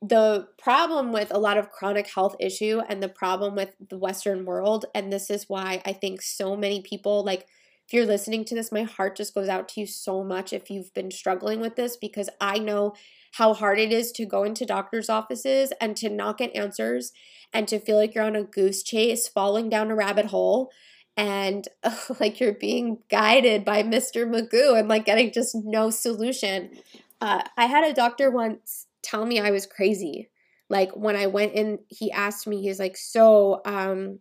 [0.00, 4.44] the problem with a lot of chronic health issue and the problem with the western
[4.44, 7.46] world and this is why i think so many people like
[7.86, 10.70] if you're listening to this my heart just goes out to you so much if
[10.70, 12.94] you've been struggling with this because i know
[13.32, 17.12] how hard it is to go into doctors offices and to not get answers
[17.52, 20.70] and to feel like you're on a goose chase falling down a rabbit hole
[21.16, 21.66] and
[22.20, 24.24] like you're being guided by Mr.
[24.26, 26.70] Magoo and like getting just no solution.
[27.20, 30.30] Uh, I had a doctor once tell me I was crazy.
[30.70, 34.18] Like when I went in, he asked me, he's like, so, um,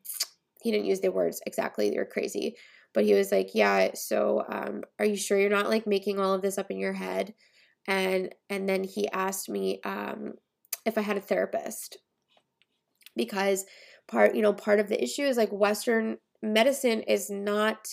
[0.61, 2.55] he didn't use the words exactly, you're crazy.
[2.93, 6.33] But he was like, yeah, so um, are you sure you're not like making all
[6.33, 7.33] of this up in your head?
[7.87, 10.33] And and then he asked me um,
[10.85, 11.97] if I had a therapist.
[13.15, 13.65] Because
[14.07, 17.87] part, you know, part of the issue is like Western medicine is not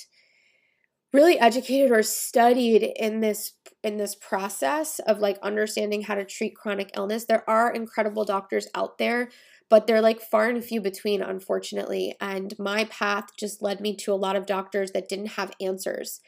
[1.15, 3.53] really educated or studied in this
[3.85, 7.27] in this process of like understanding how to treat chronic illness.
[7.27, 9.31] There are incredible doctors out there
[9.71, 14.13] but they're like far and few between unfortunately and my path just led me to
[14.13, 16.21] a lot of doctors that didn't have answers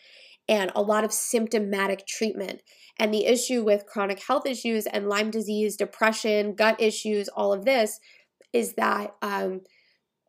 [0.49, 2.62] and a lot of symptomatic treatment.
[2.99, 7.64] And the issue with chronic health issues and lyme disease depression gut issues all of
[7.64, 7.99] this
[8.53, 9.62] is that um,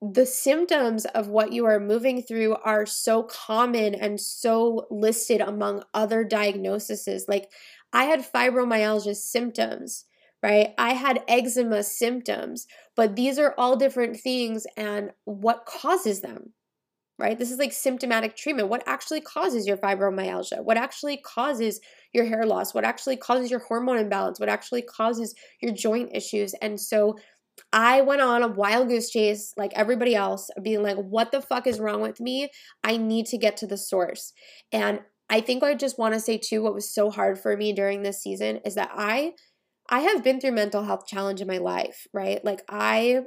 [0.01, 5.83] the symptoms of what you are moving through are so common and so listed among
[5.93, 7.25] other diagnoses.
[7.27, 7.49] Like,
[7.91, 10.05] I had fibromyalgia symptoms,
[10.43, 10.73] right?
[10.77, 16.53] I had eczema symptoms, but these are all different things and what causes them,
[17.17, 17.39] right?
[17.39, 18.69] This is like symptomatic treatment.
[18.69, 20.63] What actually causes your fibromyalgia?
[20.63, 21.79] What actually causes
[22.13, 22.73] your hair loss?
[22.75, 24.39] What actually causes your hormone imbalance?
[24.39, 26.53] What actually causes your joint issues?
[26.61, 27.17] And so,
[27.73, 31.67] I went on a wild goose chase like everybody else, being like, what the fuck
[31.67, 32.49] is wrong with me?
[32.83, 34.33] I need to get to the source.
[34.71, 37.73] And I think I just want to say too what was so hard for me
[37.73, 39.33] during this season is that I
[39.89, 42.43] I have been through mental health challenge in my life, right?
[42.43, 43.21] Like I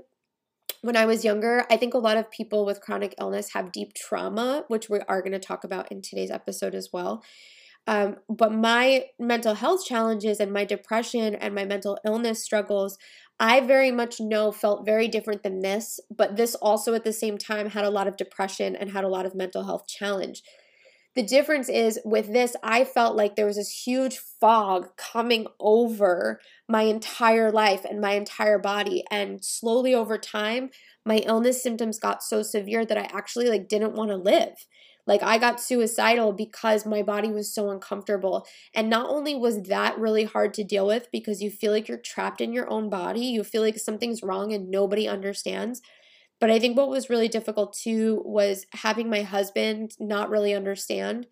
[0.82, 3.92] when I was younger, I think a lot of people with chronic illness have deep
[3.94, 7.22] trauma, which we are going to talk about in today's episode as well.
[7.90, 12.96] Um, but my mental health challenges and my depression and my mental illness struggles,
[13.40, 15.98] I very much know felt very different than this.
[16.08, 19.08] But this also at the same time had a lot of depression and had a
[19.08, 20.44] lot of mental health challenge.
[21.16, 26.40] The difference is with this, I felt like there was this huge fog coming over
[26.68, 29.02] my entire life and my entire body.
[29.10, 30.70] And slowly over time,
[31.04, 34.64] my illness symptoms got so severe that I actually like didn't want to live.
[35.06, 38.46] Like I got suicidal because my body was so uncomfortable.
[38.74, 41.98] And not only was that really hard to deal with because you feel like you're
[41.98, 45.80] trapped in your own body, you feel like something's wrong and nobody understands.
[46.40, 51.26] But I think what was really difficult too was having my husband not really understand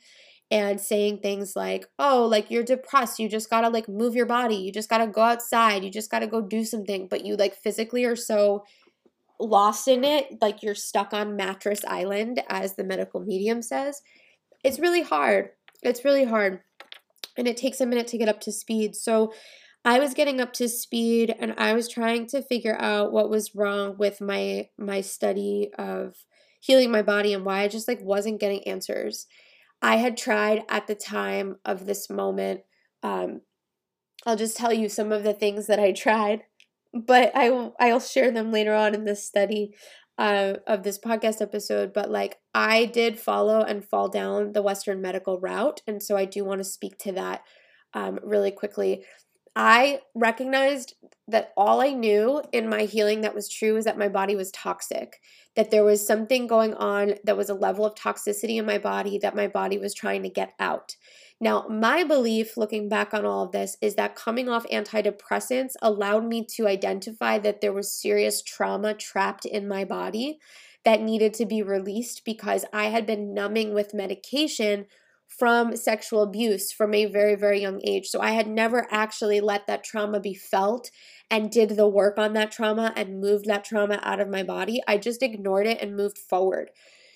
[0.51, 3.19] and saying things like, oh, like you're depressed.
[3.19, 4.57] You just gotta like move your body.
[4.57, 5.85] You just gotta go outside.
[5.85, 7.07] You just gotta go do something.
[7.09, 8.64] But you like physically are so
[9.39, 14.03] lost in it, like you're stuck on mattress island, as the medical medium says.
[14.64, 15.51] It's really hard.
[15.82, 16.61] It's really hard.
[17.36, 18.97] And it takes a minute to get up to speed.
[18.97, 19.32] So
[19.84, 23.55] I was getting up to speed and I was trying to figure out what was
[23.55, 26.16] wrong with my my study of
[26.61, 29.26] healing my body and why I just like wasn't getting answers.
[29.80, 32.62] I had tried at the time of this moment
[33.03, 33.43] um
[34.26, 36.43] I'll just tell you some of the things that I tried,
[36.93, 39.74] but I I'll share them later on in this study
[40.18, 41.93] uh, of this podcast episode.
[41.93, 46.24] But like I did follow and fall down the Western medical route, and so I
[46.24, 47.43] do want to speak to that
[47.95, 49.05] um, really quickly.
[49.61, 50.94] I recognized
[51.26, 54.52] that all I knew in my healing that was true was that my body was
[54.52, 55.20] toxic,
[55.56, 59.18] that there was something going on that was a level of toxicity in my body
[59.18, 60.94] that my body was trying to get out.
[61.40, 66.24] Now, my belief looking back on all of this is that coming off antidepressants allowed
[66.24, 70.38] me to identify that there was serious trauma trapped in my body
[70.84, 74.86] that needed to be released because I had been numbing with medication
[75.29, 78.09] from sexual abuse from a very, very young age.
[78.09, 80.91] So I had never actually let that trauma be felt
[81.31, 84.81] and did the work on that trauma and moved that trauma out of my body.
[84.89, 86.70] I just ignored it and moved forward.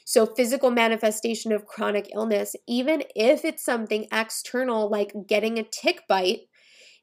[0.04, 6.02] So, physical manifestation of chronic illness, even if it's something external like getting a tick
[6.08, 6.40] bite,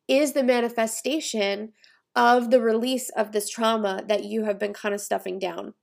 [0.07, 1.71] is the manifestation
[2.13, 5.75] of the release of this trauma that you have been kind of stuffing down.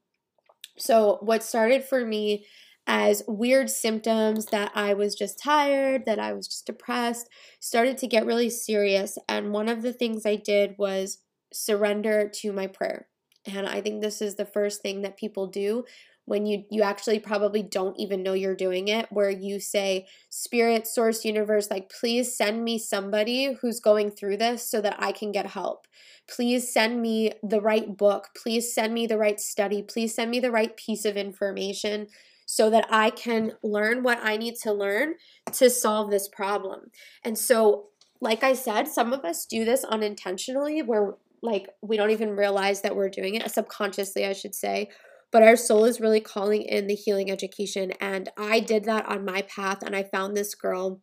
[0.78, 2.44] So, what started for me
[2.86, 7.28] as weird symptoms that I was just tired, that I was just depressed,
[7.58, 9.18] started to get really serious.
[9.28, 11.18] And one of the things I did was
[11.52, 13.08] surrender to my prayer.
[13.44, 15.84] And I think this is the first thing that people do
[16.26, 20.86] when you you actually probably don't even know you're doing it where you say spirit
[20.86, 25.32] source universe like please send me somebody who's going through this so that I can
[25.32, 25.86] get help
[26.28, 30.40] please send me the right book please send me the right study please send me
[30.40, 32.08] the right piece of information
[32.46, 35.14] so that I can learn what I need to learn
[35.52, 36.90] to solve this problem.
[37.24, 37.88] And so,
[38.20, 42.80] like I said, some of us do this unintentionally where like we don't even realize
[42.80, 44.88] that we're doing it subconsciously, I should say.
[45.32, 47.92] But our soul is really calling in the healing education.
[48.00, 51.00] And I did that on my path, and I found this girl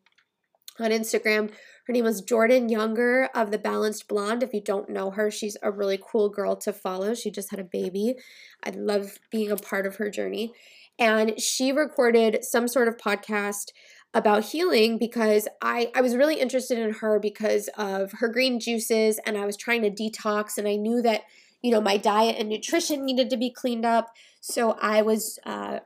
[0.79, 1.51] on Instagram.
[1.85, 4.41] Her name was Jordan Younger of the Balanced Blonde.
[4.41, 7.13] If you don't know her, she's a really cool girl to follow.
[7.13, 8.15] She just had a baby.
[8.63, 10.53] I love being a part of her journey.
[10.99, 13.71] And she recorded some sort of podcast
[14.13, 19.19] about healing because I, I was really interested in her because of her green juices
[19.25, 21.21] and I was trying to detox and I knew that,
[21.61, 24.09] you know, my diet and nutrition needed to be cleaned up.
[24.39, 25.79] So I was uh,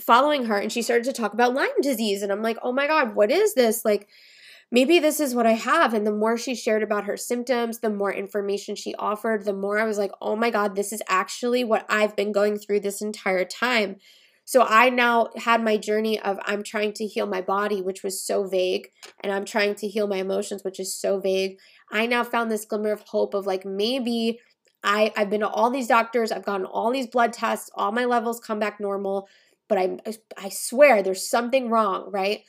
[0.00, 2.22] following her and she started to talk about Lyme disease.
[2.22, 3.84] And I'm like, oh my God, what is this?
[3.84, 4.08] Like,
[4.70, 5.92] maybe this is what I have.
[5.92, 9.78] And the more she shared about her symptoms, the more information she offered, the more
[9.78, 13.02] I was like, oh my God, this is actually what I've been going through this
[13.02, 13.96] entire time.
[14.46, 18.24] So I now had my journey of I'm trying to heal my body, which was
[18.24, 18.88] so vague,
[19.20, 21.58] and I'm trying to heal my emotions, which is so vague.
[21.90, 24.38] I now found this glimmer of hope of like maybe
[24.84, 28.04] I, I've been to all these doctors, I've gotten all these blood tests, all my
[28.04, 29.28] levels come back normal,
[29.68, 29.98] but I
[30.38, 32.42] I swear there's something wrong, right?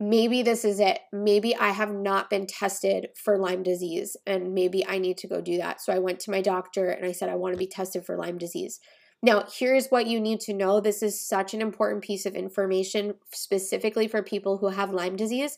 [0.00, 0.98] Maybe this is it.
[1.12, 5.42] Maybe I have not been tested for Lyme disease and maybe I need to go
[5.42, 5.82] do that.
[5.82, 8.16] So I went to my doctor and I said I want to be tested for
[8.16, 8.80] Lyme disease.
[9.24, 10.80] Now, here's what you need to know.
[10.80, 15.56] This is such an important piece of information, specifically for people who have Lyme disease,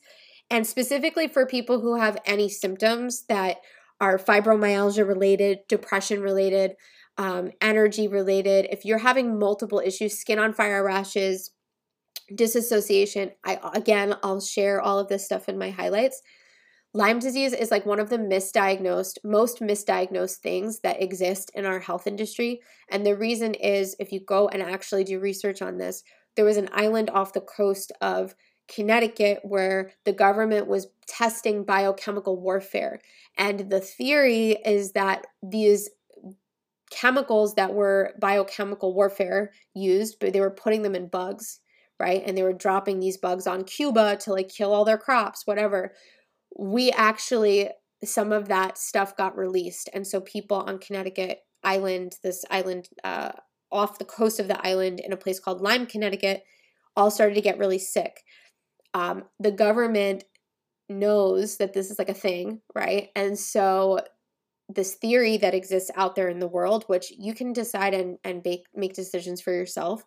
[0.49, 3.57] and specifically for people who have any symptoms that
[4.01, 6.77] are fibromyalgia related, depression related,
[7.19, 8.69] um, energy related.
[8.71, 11.51] If you're having multiple issues, skin on fire rashes,
[12.33, 13.33] disassociation.
[13.45, 16.23] I again, I'll share all of this stuff in my highlights.
[16.97, 21.79] Lyme disease is like one of the misdiagnosed, most misdiagnosed things that exist in our
[21.79, 22.63] health industry.
[22.89, 26.03] And the reason is if you go and actually do research on this,
[26.37, 28.35] there was an island off the coast of
[28.75, 33.03] Connecticut where the government was testing biochemical warfare.
[33.37, 35.91] And the theory is that these
[36.91, 41.61] chemicals that were biochemical warfare used, but they were putting them in bugs,
[42.01, 42.23] right?
[42.25, 45.93] And they were dropping these bugs on Cuba to like kill all their crops, whatever.
[46.59, 47.71] We actually,
[48.05, 49.91] some of that stuff got released.
[49.93, 53.33] And so people on Connecticut Island, this island uh,
[53.71, 56.45] off the coast of the island in a place called Lyme, Connecticut,
[56.97, 58.23] all started to get really sick.
[58.95, 60.25] Um, the government
[60.89, 63.09] knows that this is like a thing, right?
[63.15, 64.01] And so
[64.69, 68.43] this theory that exists out there in the world, which you can decide and, and
[68.45, 70.03] make, make decisions for yourself.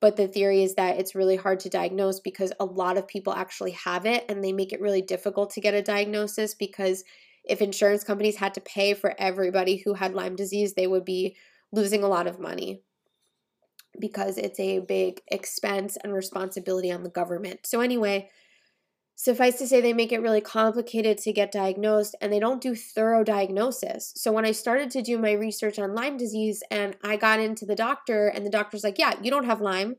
[0.00, 3.34] But the theory is that it's really hard to diagnose because a lot of people
[3.34, 7.04] actually have it and they make it really difficult to get a diagnosis because
[7.44, 11.36] if insurance companies had to pay for everybody who had Lyme disease, they would be
[11.72, 12.82] losing a lot of money
[13.98, 17.66] because it's a big expense and responsibility on the government.
[17.66, 18.30] So, anyway,
[19.16, 22.74] Suffice to say, they make it really complicated to get diagnosed and they don't do
[22.74, 24.12] thorough diagnosis.
[24.16, 27.66] So, when I started to do my research on Lyme disease and I got into
[27.66, 29.96] the doctor, and the doctor's like, Yeah, you don't have Lyme.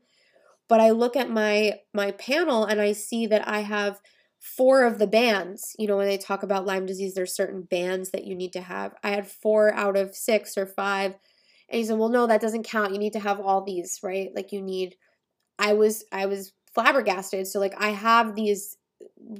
[0.68, 4.00] But I look at my my panel and I see that I have
[4.42, 5.76] four of the bands.
[5.78, 8.60] You know, when they talk about Lyme disease, there's certain bands that you need to
[8.60, 8.94] have.
[9.04, 11.14] I had four out of six or five.
[11.68, 12.92] And he said, Well, no, that doesn't count.
[12.92, 14.30] You need to have all these, right?
[14.34, 14.96] Like you need
[15.58, 17.46] I was I was flabbergasted.
[17.46, 18.76] So like I have these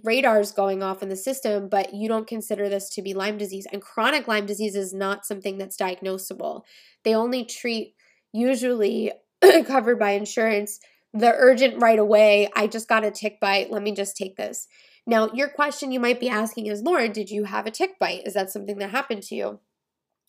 [0.02, 3.66] radars going off in the system, but you don't consider this to be Lyme disease.
[3.72, 6.62] And chronic Lyme disease is not something that's diagnosable.
[7.04, 7.94] They only treat,
[8.32, 9.12] usually
[9.66, 10.80] covered by insurance,
[11.12, 12.48] the urgent right away.
[12.54, 13.70] I just got a tick bite.
[13.70, 14.68] Let me just take this.
[15.06, 18.26] Now, your question you might be asking is Lauren, did you have a tick bite?
[18.26, 19.60] Is that something that happened to you?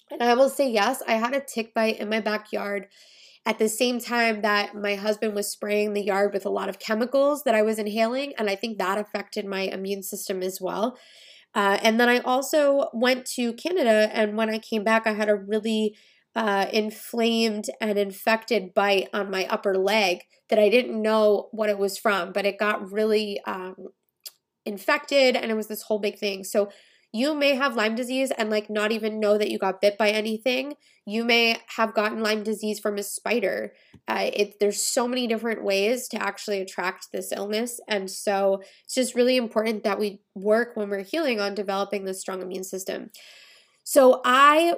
[0.10, 2.88] And I will say yes, I had a tick bite in my backyard
[3.46, 6.80] at the same time that my husband was spraying the yard with a lot of
[6.80, 10.98] chemicals that I was inhaling, and I think that affected my immune system as well.
[11.54, 15.30] Uh, and then I also went to Canada, and when I came back, I had
[15.30, 15.96] a really
[16.36, 21.78] uh, inflamed and infected bite on my upper leg that I didn't know what it
[21.78, 23.76] was from, but it got really um,
[24.66, 26.44] infected, and it was this whole big thing.
[26.44, 26.70] So
[27.14, 30.10] you may have Lyme disease and like not even know that you got bit by
[30.10, 30.74] anything.
[31.06, 33.74] You may have gotten Lyme disease from a spider.
[34.08, 37.80] Uh, it, there's so many different ways to actually attract this illness.
[37.88, 42.20] And so it's just really important that we work when we're healing on developing this
[42.20, 43.12] strong immune system.
[43.84, 44.74] So I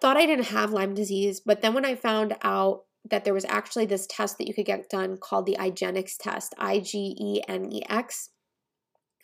[0.00, 3.44] thought I didn't have Lyme disease, but then when I found out that there was
[3.44, 7.42] actually this test that you could get done called the IGeneX test, I G E
[7.46, 8.30] N E X,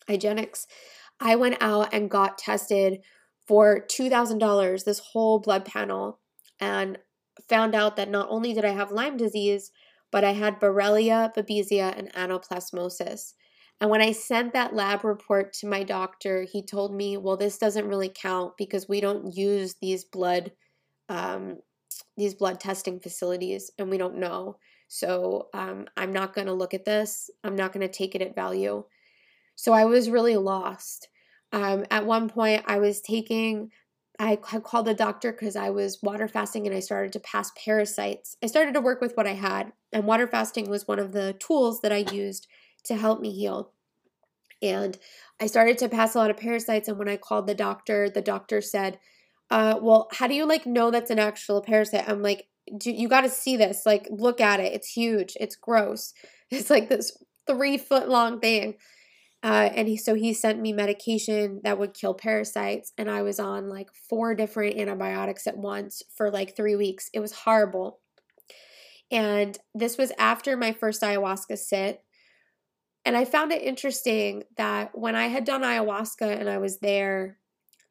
[0.09, 0.67] IGeneX.
[1.21, 3.01] I went out and got tested
[3.47, 6.21] for $2,000, this whole blood panel,
[6.61, 6.99] and
[7.49, 9.71] found out that not only did I have Lyme disease,
[10.11, 13.35] but I had Borrelia, Babesia, and anaplasmosis.
[13.81, 17.59] And when I sent that lab report to my doctor, he told me, well, this
[17.59, 20.53] doesn't really count because we don't use these blood
[21.09, 21.59] um,
[22.17, 24.57] these blood testing facilities and we don't know.
[24.89, 27.31] So um, I'm not going to look at this.
[27.43, 28.85] I'm not going to take it at value.
[29.57, 31.09] So I was really lost.
[31.53, 33.71] Um, at one point, I was taking,
[34.19, 38.37] I called the doctor because I was water fasting and I started to pass parasites.
[38.43, 41.35] I started to work with what I had, and water fasting was one of the
[41.39, 42.47] tools that I used
[42.85, 43.73] to help me heal.
[44.63, 44.97] And
[45.41, 46.89] I started to pass a lot of parasites.
[46.89, 48.99] And when I called the doctor, the doctor said,
[49.51, 52.09] uh, Well, how do you like know that's an actual parasite?
[52.09, 52.47] I'm like,
[52.85, 53.85] you got to see this.
[53.85, 54.73] Like, look at it.
[54.73, 55.37] It's huge.
[55.41, 56.13] It's gross.
[56.51, 57.17] It's like this
[57.49, 58.75] three foot long thing.
[59.45, 63.39] Uh, and he, so he sent me medication that would kill parasites, and I was
[63.39, 67.11] on like four different antibiotics at once for like three weeks.
[67.13, 68.01] It was horrible.
[69.11, 72.03] And this was after my first ayahuasca sit.
[73.05, 77.37] And I found it interesting that when I had done ayahuasca and I was there,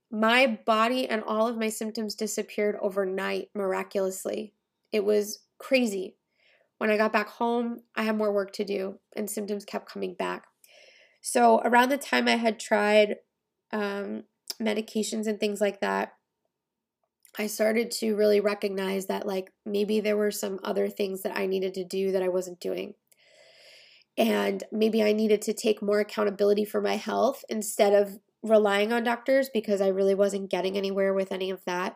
[0.09, 4.53] my body and all of my symptoms disappeared overnight miraculously.
[4.91, 6.17] It was crazy.
[6.79, 10.15] When I got back home, I had more work to do, and symptoms kept coming
[10.15, 10.45] back.
[11.23, 13.15] So around the time I had tried
[13.71, 14.23] um,
[14.61, 16.13] medications and things like that,
[17.39, 21.47] I started to really recognize that like maybe there were some other things that I
[21.47, 22.95] needed to do that I wasn't doing.
[24.17, 29.05] And maybe I needed to take more accountability for my health instead of relying on
[29.05, 31.95] doctors because I really wasn't getting anywhere with any of that.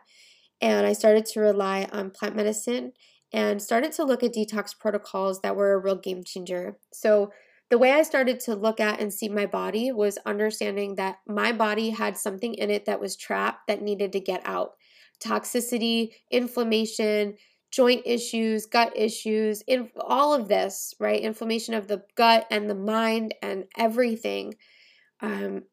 [0.60, 2.94] And I started to rely on plant medicine
[3.30, 6.78] and started to look at detox protocols that were a real game changer.
[6.94, 7.30] So,
[7.70, 11.52] the way I started to look at and see my body was understanding that my
[11.52, 14.72] body had something in it that was trapped that needed to get out.
[15.22, 17.34] Toxicity, inflammation,
[17.70, 21.20] joint issues, gut issues, in all of this, right?
[21.20, 24.54] Inflammation of the gut and the mind and everything.
[25.20, 25.64] Um,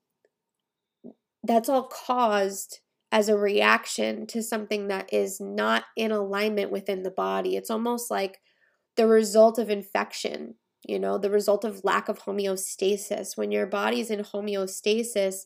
[1.43, 2.79] that's all caused
[3.11, 7.55] as a reaction to something that is not in alignment within the body.
[7.55, 8.39] It's almost like
[8.97, 10.55] the result of infection,
[10.87, 13.35] you know, the result of lack of homeostasis.
[13.35, 15.41] When your body's in homeostasis,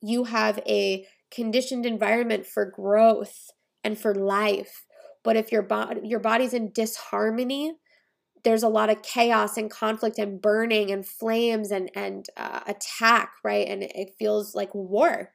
[0.00, 3.50] you have a conditioned environment for growth
[3.84, 4.84] and for life.
[5.24, 7.74] But if your body your body's in disharmony,
[8.44, 13.32] there's a lot of chaos and conflict and burning and flames and and uh, attack,
[13.44, 13.68] right?
[13.68, 15.30] And it feels like war.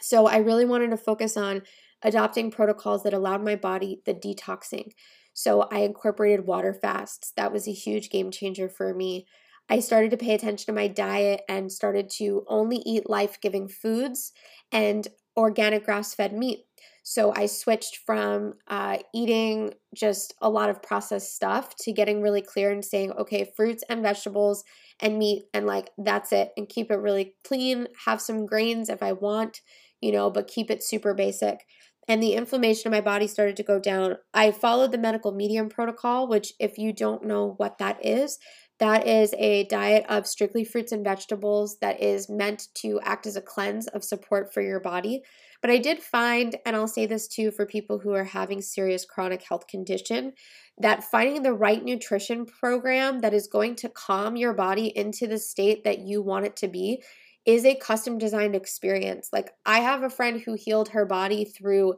[0.00, 1.62] So I really wanted to focus on
[2.02, 4.92] adopting protocols that allowed my body the detoxing.
[5.36, 7.30] So I incorporated water fasts.
[7.36, 9.26] That was a huge game changer for me.
[9.68, 13.68] I started to pay attention to my diet and started to only eat life giving
[13.68, 14.32] foods
[14.72, 15.06] and
[15.36, 16.64] organic grass fed meat.
[17.02, 22.42] So I switched from uh, eating just a lot of processed stuff to getting really
[22.42, 24.64] clear and saying, okay, fruits and vegetables
[25.00, 27.86] and meat, and like that's it, and keep it really clean.
[28.06, 29.60] Have some grains if I want,
[30.00, 31.64] you know, but keep it super basic.
[32.08, 34.16] And the inflammation in my body started to go down.
[34.32, 38.38] I followed the medical medium protocol, which, if you don't know what that is,
[38.78, 43.34] that is a diet of strictly fruits and vegetables that is meant to act as
[43.34, 45.22] a cleanse of support for your body.
[45.62, 49.06] But I did find, and I'll say this too for people who are having serious
[49.06, 50.34] chronic health condition,
[50.78, 55.38] that finding the right nutrition program that is going to calm your body into the
[55.38, 57.02] state that you want it to be
[57.46, 59.30] is a custom designed experience.
[59.32, 61.94] Like I have a friend who healed her body through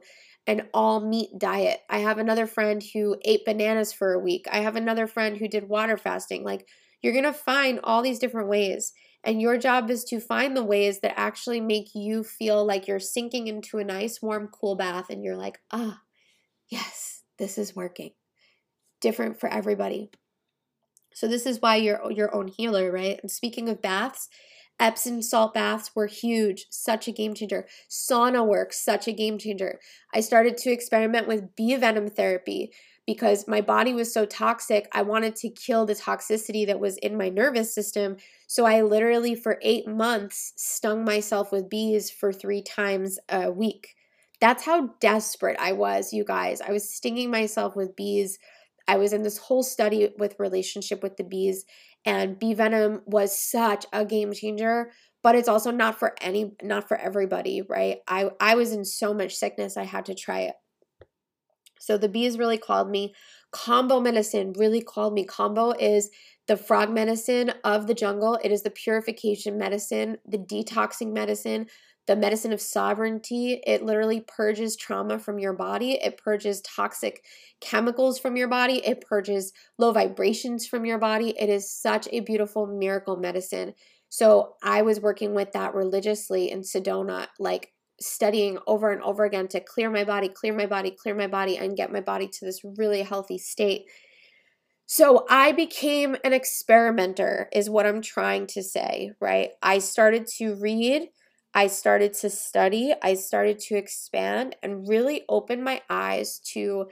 [0.47, 1.79] an all meat diet.
[1.89, 4.47] I have another friend who ate bananas for a week.
[4.51, 6.43] I have another friend who did water fasting.
[6.43, 6.67] Like,
[7.01, 8.93] you're going to find all these different ways.
[9.23, 12.99] And your job is to find the ways that actually make you feel like you're
[12.99, 16.01] sinking into a nice, warm, cool bath and you're like, ah,
[16.69, 18.11] yes, this is working.
[19.01, 20.09] Different for everybody.
[21.13, 23.19] So this is why you're your own healer, right?
[23.21, 24.29] And speaking of baths,
[24.79, 27.67] Epsom salt baths were huge, such a game changer.
[27.89, 29.79] Sauna work, such a game changer.
[30.13, 32.71] I started to experiment with bee venom therapy
[33.05, 34.87] because my body was so toxic.
[34.93, 38.17] I wanted to kill the toxicity that was in my nervous system.
[38.47, 43.95] So I literally, for eight months, stung myself with bees for three times a week.
[44.39, 46.61] That's how desperate I was, you guys.
[46.61, 48.39] I was stinging myself with bees.
[48.87, 51.65] I was in this whole study with relationship with the bees
[52.05, 54.91] and bee venom was such a game changer
[55.21, 57.97] but it's also not for any not for everybody right?
[58.07, 60.55] I i was in so much sickness i had to try it.
[61.79, 63.15] So the bees really called me.
[63.53, 65.25] Kambo medicine really called me.
[65.25, 66.09] Kambo is
[66.47, 68.37] the frog medicine of the jungle.
[68.43, 71.67] It is the purification medicine the detoxing medicine
[72.09, 73.61] the medicine of sovereignty.
[73.67, 77.23] It literally purges trauma from your body, it purges toxic
[77.61, 81.35] chemicals from your body, it purges low vibrations from your body.
[81.39, 83.75] It is such a beautiful miracle medicine.
[84.09, 89.47] So I was working with that religiously in Sedona, like studying over and over again
[89.49, 92.43] to clear my body, clear my body, clear my body, and get my body to
[92.43, 93.83] this really healthy state.
[94.87, 99.51] So I became an experimenter, is what I'm trying to say, right?
[99.61, 101.09] I started to read
[101.53, 106.87] I started to study, I started to expand and really open my eyes to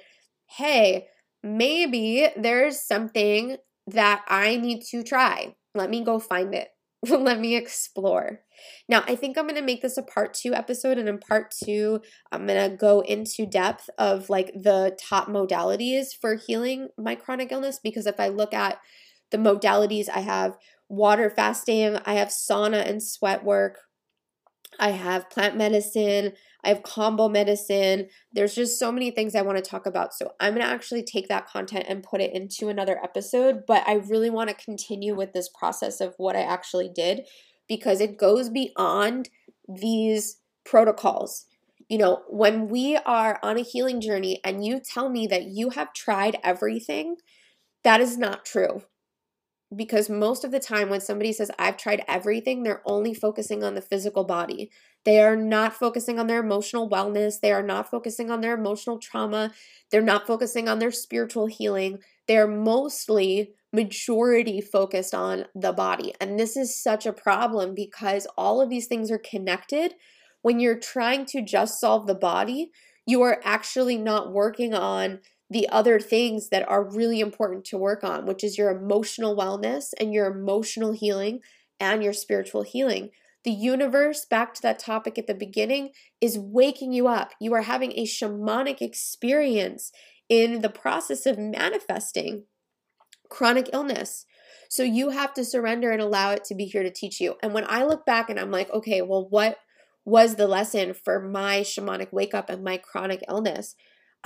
[0.49, 1.07] hey,
[1.43, 5.55] maybe there's something that I need to try.
[5.75, 6.69] Let me go find it.
[7.09, 8.41] Let me explore.
[8.89, 11.51] Now, I think I'm going to make this a part two episode, and in part
[11.51, 12.01] two,
[12.31, 17.51] I'm going to go into depth of like the top modalities for healing my chronic
[17.51, 17.79] illness.
[17.81, 18.79] Because if I look at
[19.29, 20.57] the modalities, I have
[20.89, 23.79] water fasting, I have sauna and sweat work,
[24.79, 28.09] I have plant medicine, I have Kambo medicine.
[28.33, 30.13] There's just so many things I want to talk about.
[30.13, 33.87] So I'm going to actually take that content and put it into another episode, but
[33.87, 37.21] I really want to continue with this process of what I actually did
[37.69, 39.29] because it goes beyond
[39.67, 41.45] these protocols.
[41.87, 45.69] You know, when we are on a healing journey and you tell me that you
[45.69, 47.15] have tried everything,
[47.83, 48.81] that is not true
[49.75, 53.75] because most of the time when somebody says I've tried everything, they're only focusing on
[53.75, 54.71] the physical body.
[55.03, 58.97] They are not focusing on their emotional wellness, they are not focusing on their emotional
[58.97, 59.51] trauma,
[59.91, 61.99] they're not focusing on their spiritual healing.
[62.27, 66.13] They're mostly majority focused on the body.
[66.19, 69.95] And this is such a problem because all of these things are connected.
[70.41, 72.71] When you're trying to just solve the body,
[73.05, 75.19] you are actually not working on
[75.49, 79.93] the other things that are really important to work on, which is your emotional wellness
[79.99, 81.39] and your emotional healing
[81.79, 83.09] and your spiritual healing.
[83.43, 87.31] The universe, back to that topic at the beginning, is waking you up.
[87.39, 89.91] You are having a shamanic experience
[90.27, 92.43] in the process of manifesting
[93.29, 94.25] chronic illness.
[94.69, 97.35] So you have to surrender and allow it to be here to teach you.
[97.41, 99.57] And when I look back and I'm like, okay, well, what
[100.03, 103.75] was the lesson for my shamanic wake up and my chronic illness?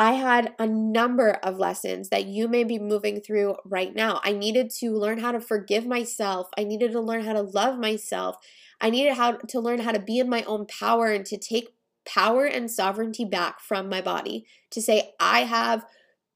[0.02, 4.20] I had a number of lessons that you may be moving through right now.
[4.24, 6.50] I needed to learn how to forgive myself.
[6.58, 8.38] I needed to learn how to love myself.
[8.82, 11.76] I needed how to learn how to be in my own power and to take
[12.04, 14.48] power and sovereignty back from my body.
[14.72, 15.86] To say I have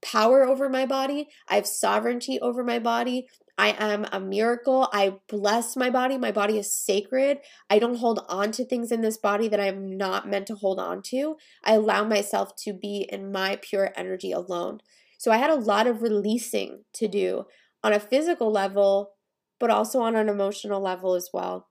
[0.00, 3.26] power over my body, I have sovereignty over my body.
[3.58, 4.88] I am a miracle.
[4.92, 6.18] I bless my body.
[6.18, 7.38] My body is sacred.
[7.70, 10.78] I don't hold on to things in this body that I'm not meant to hold
[10.78, 11.36] on to.
[11.64, 14.80] I allow myself to be in my pure energy alone.
[15.18, 17.46] So I had a lot of releasing to do
[17.82, 19.12] on a physical level,
[19.58, 21.68] but also on an emotional level as well.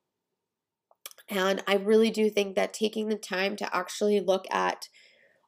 [1.29, 4.89] And I really do think that taking the time to actually look at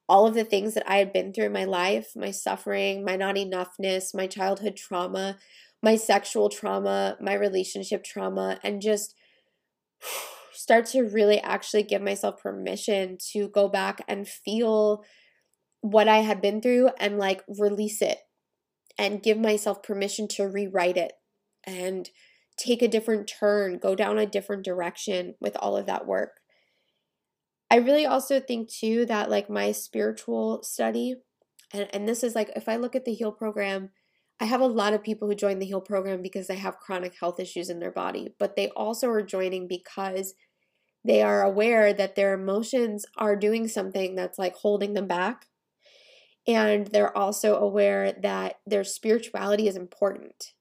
[0.10, 3.16] all of the things that I had been through in my life my suffering, my
[3.16, 5.38] not enoughness, my childhood trauma,
[5.82, 9.16] my sexual trauma, my relationship trauma, and just
[10.54, 15.04] start to really actually give myself permission to go back and feel
[15.82, 18.18] what I had been through and like release it
[18.98, 21.14] and give myself permission to rewrite it
[21.64, 22.10] and
[22.58, 26.32] take a different turn, go down a different direction with all of that work.
[27.70, 31.16] I really also think too that like my spiritual study
[31.74, 33.90] and and this is like if I look at the heal program
[34.40, 37.16] I have a lot of people who join the heal program because they have chronic
[37.20, 40.36] health issues in their body, but they also are joining because
[41.04, 45.48] they are aware that their emotions are doing something that's like holding them back.
[46.48, 50.54] And they're also aware that their spirituality is important.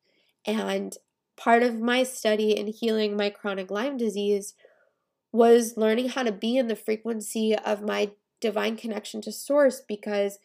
[0.46, 0.96] And
[1.36, 4.54] part of my study in healing my chronic Lyme disease
[5.32, 10.38] was learning how to be in the frequency of my divine connection to source because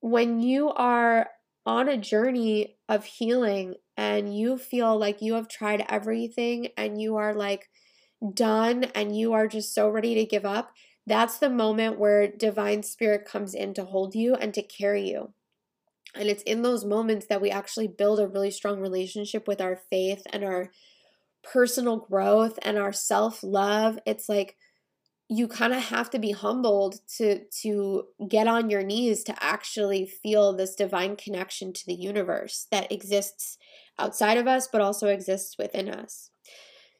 [0.00, 1.28] when you are
[1.64, 7.16] on a journey of healing and you feel like you have tried everything and you
[7.16, 7.68] are like
[8.34, 10.72] done and you are just so ready to give up,
[11.06, 15.32] that's the moment where divine spirit comes in to hold you and to carry you.
[16.14, 19.80] And it's in those moments that we actually build a really strong relationship with our
[19.90, 20.70] faith and our
[21.42, 23.98] personal growth and our self love.
[24.06, 24.56] It's like,
[25.34, 30.04] you kind of have to be humbled to to get on your knees to actually
[30.04, 33.56] feel this divine connection to the universe that exists
[33.98, 36.30] outside of us but also exists within us.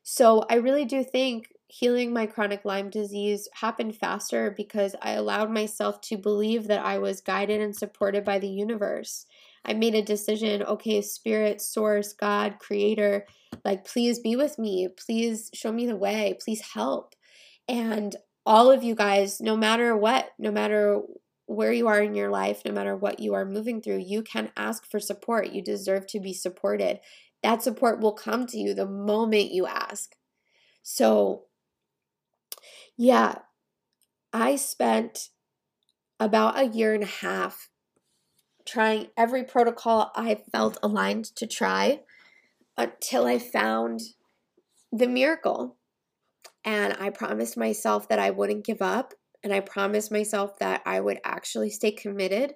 [0.02, 5.50] So I really do think healing my chronic Lyme disease happened faster because I allowed
[5.50, 9.26] myself to believe that I was guided and supported by the universe.
[9.64, 13.26] I made a decision, okay, spirit, source, God, creator,
[13.64, 14.88] like please be with me.
[14.88, 16.36] Please show me the way.
[16.42, 17.14] Please help
[17.72, 18.14] and
[18.44, 21.00] all of you guys, no matter what, no matter
[21.46, 24.52] where you are in your life, no matter what you are moving through, you can
[24.56, 25.52] ask for support.
[25.52, 27.00] You deserve to be supported.
[27.42, 30.14] That support will come to you the moment you ask.
[30.82, 31.44] So,
[32.96, 33.36] yeah,
[34.34, 35.30] I spent
[36.20, 37.70] about a year and a half
[38.66, 42.00] trying every protocol I felt aligned to try
[42.76, 44.00] until I found
[44.92, 45.76] the miracle.
[46.64, 49.14] And I promised myself that I wouldn't give up.
[49.42, 52.54] And I promised myself that I would actually stay committed.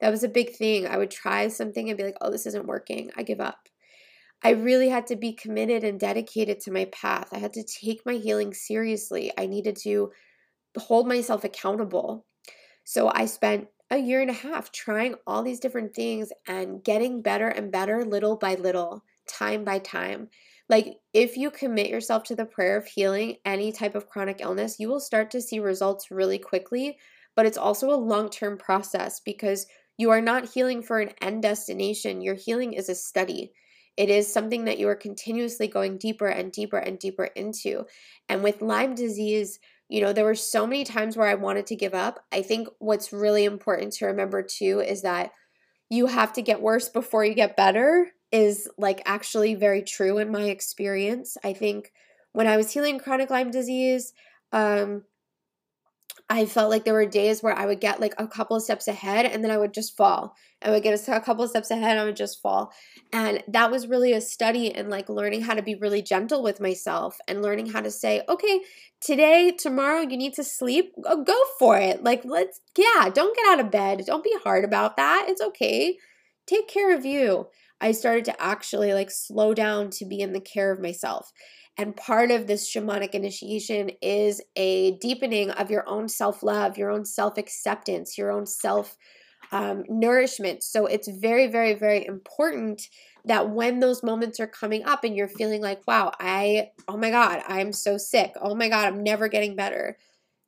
[0.00, 0.86] That was a big thing.
[0.86, 3.10] I would try something and be like, oh, this isn't working.
[3.16, 3.68] I give up.
[4.42, 7.28] I really had to be committed and dedicated to my path.
[7.32, 9.32] I had to take my healing seriously.
[9.38, 10.10] I needed to
[10.76, 12.26] hold myself accountable.
[12.84, 17.22] So I spent a year and a half trying all these different things and getting
[17.22, 20.28] better and better little by little, time by time.
[20.68, 24.80] Like, if you commit yourself to the prayer of healing any type of chronic illness,
[24.80, 26.98] you will start to see results really quickly.
[27.36, 29.66] But it's also a long term process because
[29.98, 32.20] you are not healing for an end destination.
[32.20, 33.52] Your healing is a study.
[33.96, 37.84] It is something that you are continuously going deeper and deeper and deeper into.
[38.28, 41.76] And with Lyme disease, you know, there were so many times where I wanted to
[41.76, 42.24] give up.
[42.32, 45.30] I think what's really important to remember too is that
[45.90, 50.28] you have to get worse before you get better is like actually very true in
[50.28, 51.36] my experience.
[51.44, 51.92] I think
[52.32, 54.12] when I was healing chronic Lyme disease,
[54.52, 55.04] um,
[56.28, 58.88] I felt like there were days where I would get like a couple of steps
[58.88, 60.34] ahead and then I would just fall.
[60.60, 62.72] I would get a couple of steps ahead and I would just fall.
[63.12, 66.60] And that was really a study in like learning how to be really gentle with
[66.60, 68.62] myself and learning how to say, okay,
[69.00, 70.92] today, tomorrow, you need to sleep.
[71.04, 72.02] Go for it.
[72.02, 74.02] Like, let's, yeah, don't get out of bed.
[74.04, 75.26] Don't be hard about that.
[75.28, 75.98] It's okay.
[76.46, 77.46] Take care of you.
[77.84, 81.30] I started to actually like slow down to be in the care of myself.
[81.76, 86.90] And part of this shamanic initiation is a deepening of your own self love, your
[86.90, 88.96] own self acceptance, your own self
[89.52, 90.62] um, nourishment.
[90.62, 92.88] So it's very, very, very important
[93.26, 97.10] that when those moments are coming up and you're feeling like, wow, I, oh my
[97.10, 98.32] God, I'm so sick.
[98.40, 99.98] Oh my God, I'm never getting better.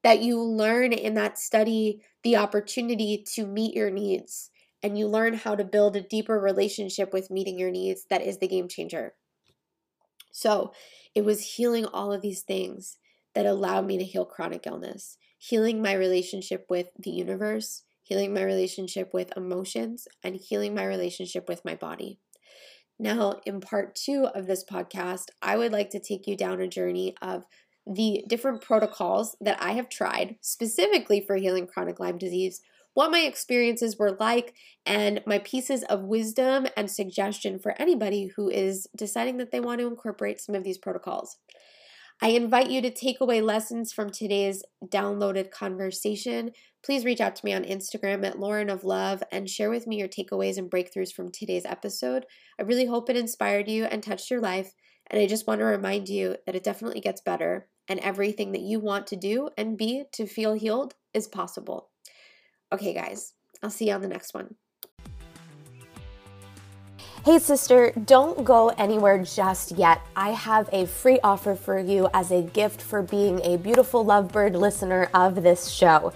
[0.05, 4.51] That you learn in that study the opportunity to meet your needs
[4.87, 8.39] and you learn how to build a deeper relationship with meeting your needs that is
[8.39, 9.15] the game changer.
[10.31, 10.73] So
[11.13, 12.99] it was healing all of these things
[13.35, 18.45] that allowed me to heal chronic illness, healing my relationship with the universe, healing my
[18.45, 22.21] relationship with emotions, and healing my relationship with my body.
[22.97, 26.69] Now, in part two of this podcast, I would like to take you down a
[26.69, 27.45] journey of
[27.89, 32.61] the different protocols that I have tried specifically for healing chronic Lyme disease,
[32.97, 34.55] what my experiences were like,
[34.87, 39.81] and my pieces of wisdom and suggestion for anybody who is deciding that they want
[39.81, 41.37] to incorporate some of these protocols.
[42.23, 46.53] I invite you to take away lessons from today's downloaded conversation.
[46.83, 49.99] Please reach out to me on Instagram at Lauren of Love and share with me
[49.99, 52.25] your takeaways and breakthroughs from today's episode.
[52.59, 54.73] I really hope it inspired you and touched your life.
[55.09, 58.63] And I just want to remind you that it definitely gets better, and everything that
[58.63, 61.91] you want to do and be to feel healed is possible.
[62.73, 64.57] Okay, guys, I'll see you on the next one.
[67.25, 70.01] Hey, sister, don't go anywhere just yet.
[70.15, 74.55] I have a free offer for you as a gift for being a beautiful lovebird
[74.55, 76.13] listener of this show.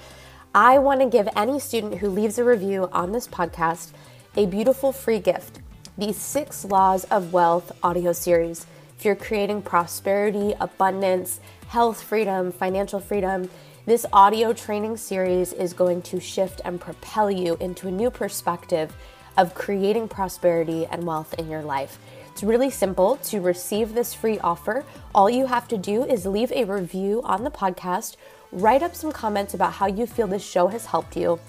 [0.55, 3.91] I want to give any student who leaves a review on this podcast
[4.37, 5.61] a beautiful free gift
[5.99, 8.67] the Six Laws of Wealth audio series.
[8.97, 13.51] If you're creating prosperity, abundance, health freedom, financial freedom,
[13.87, 18.95] this audio training series is going to shift and propel you into a new perspective
[19.39, 21.99] of creating prosperity and wealth in your life.
[22.31, 24.85] It's really simple to receive this free offer.
[25.15, 28.17] All you have to do is leave a review on the podcast,
[28.53, 31.41] write up some comments about how you feel this show has helped you.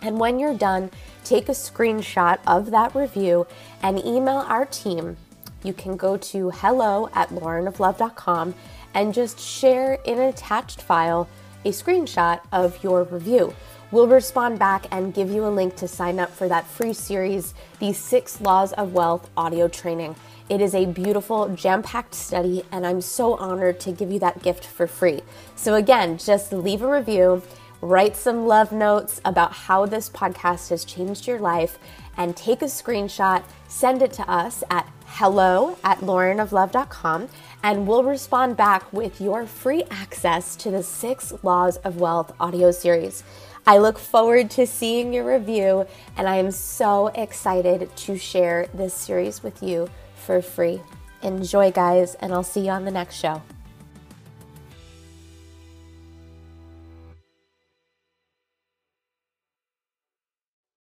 [0.00, 0.90] And when you're done,
[1.24, 3.48] take a screenshot of that review
[3.82, 5.16] and email our team.
[5.64, 8.54] You can go to hello at laurenoflove.com
[8.94, 11.28] and just share in an attached file
[11.64, 13.54] a screenshot of your review.
[13.90, 17.54] We'll respond back and give you a link to sign up for that free series,
[17.78, 20.16] the Six Laws of Wealth audio training.
[20.48, 24.42] It is a beautiful, jam packed study, and I'm so honored to give you that
[24.42, 25.22] gift for free.
[25.56, 27.42] So, again, just leave a review,
[27.80, 31.78] write some love notes about how this podcast has changed your life,
[32.16, 37.28] and take a screenshot, send it to us at hello at laurenoflove.com,
[37.64, 42.70] and we'll respond back with your free access to the Six Laws of Wealth audio
[42.70, 43.24] series.
[43.66, 45.86] I look forward to seeing your review,
[46.18, 50.82] and I am so excited to share this series with you for free.
[51.22, 53.40] Enjoy, guys, and I'll see you on the next show.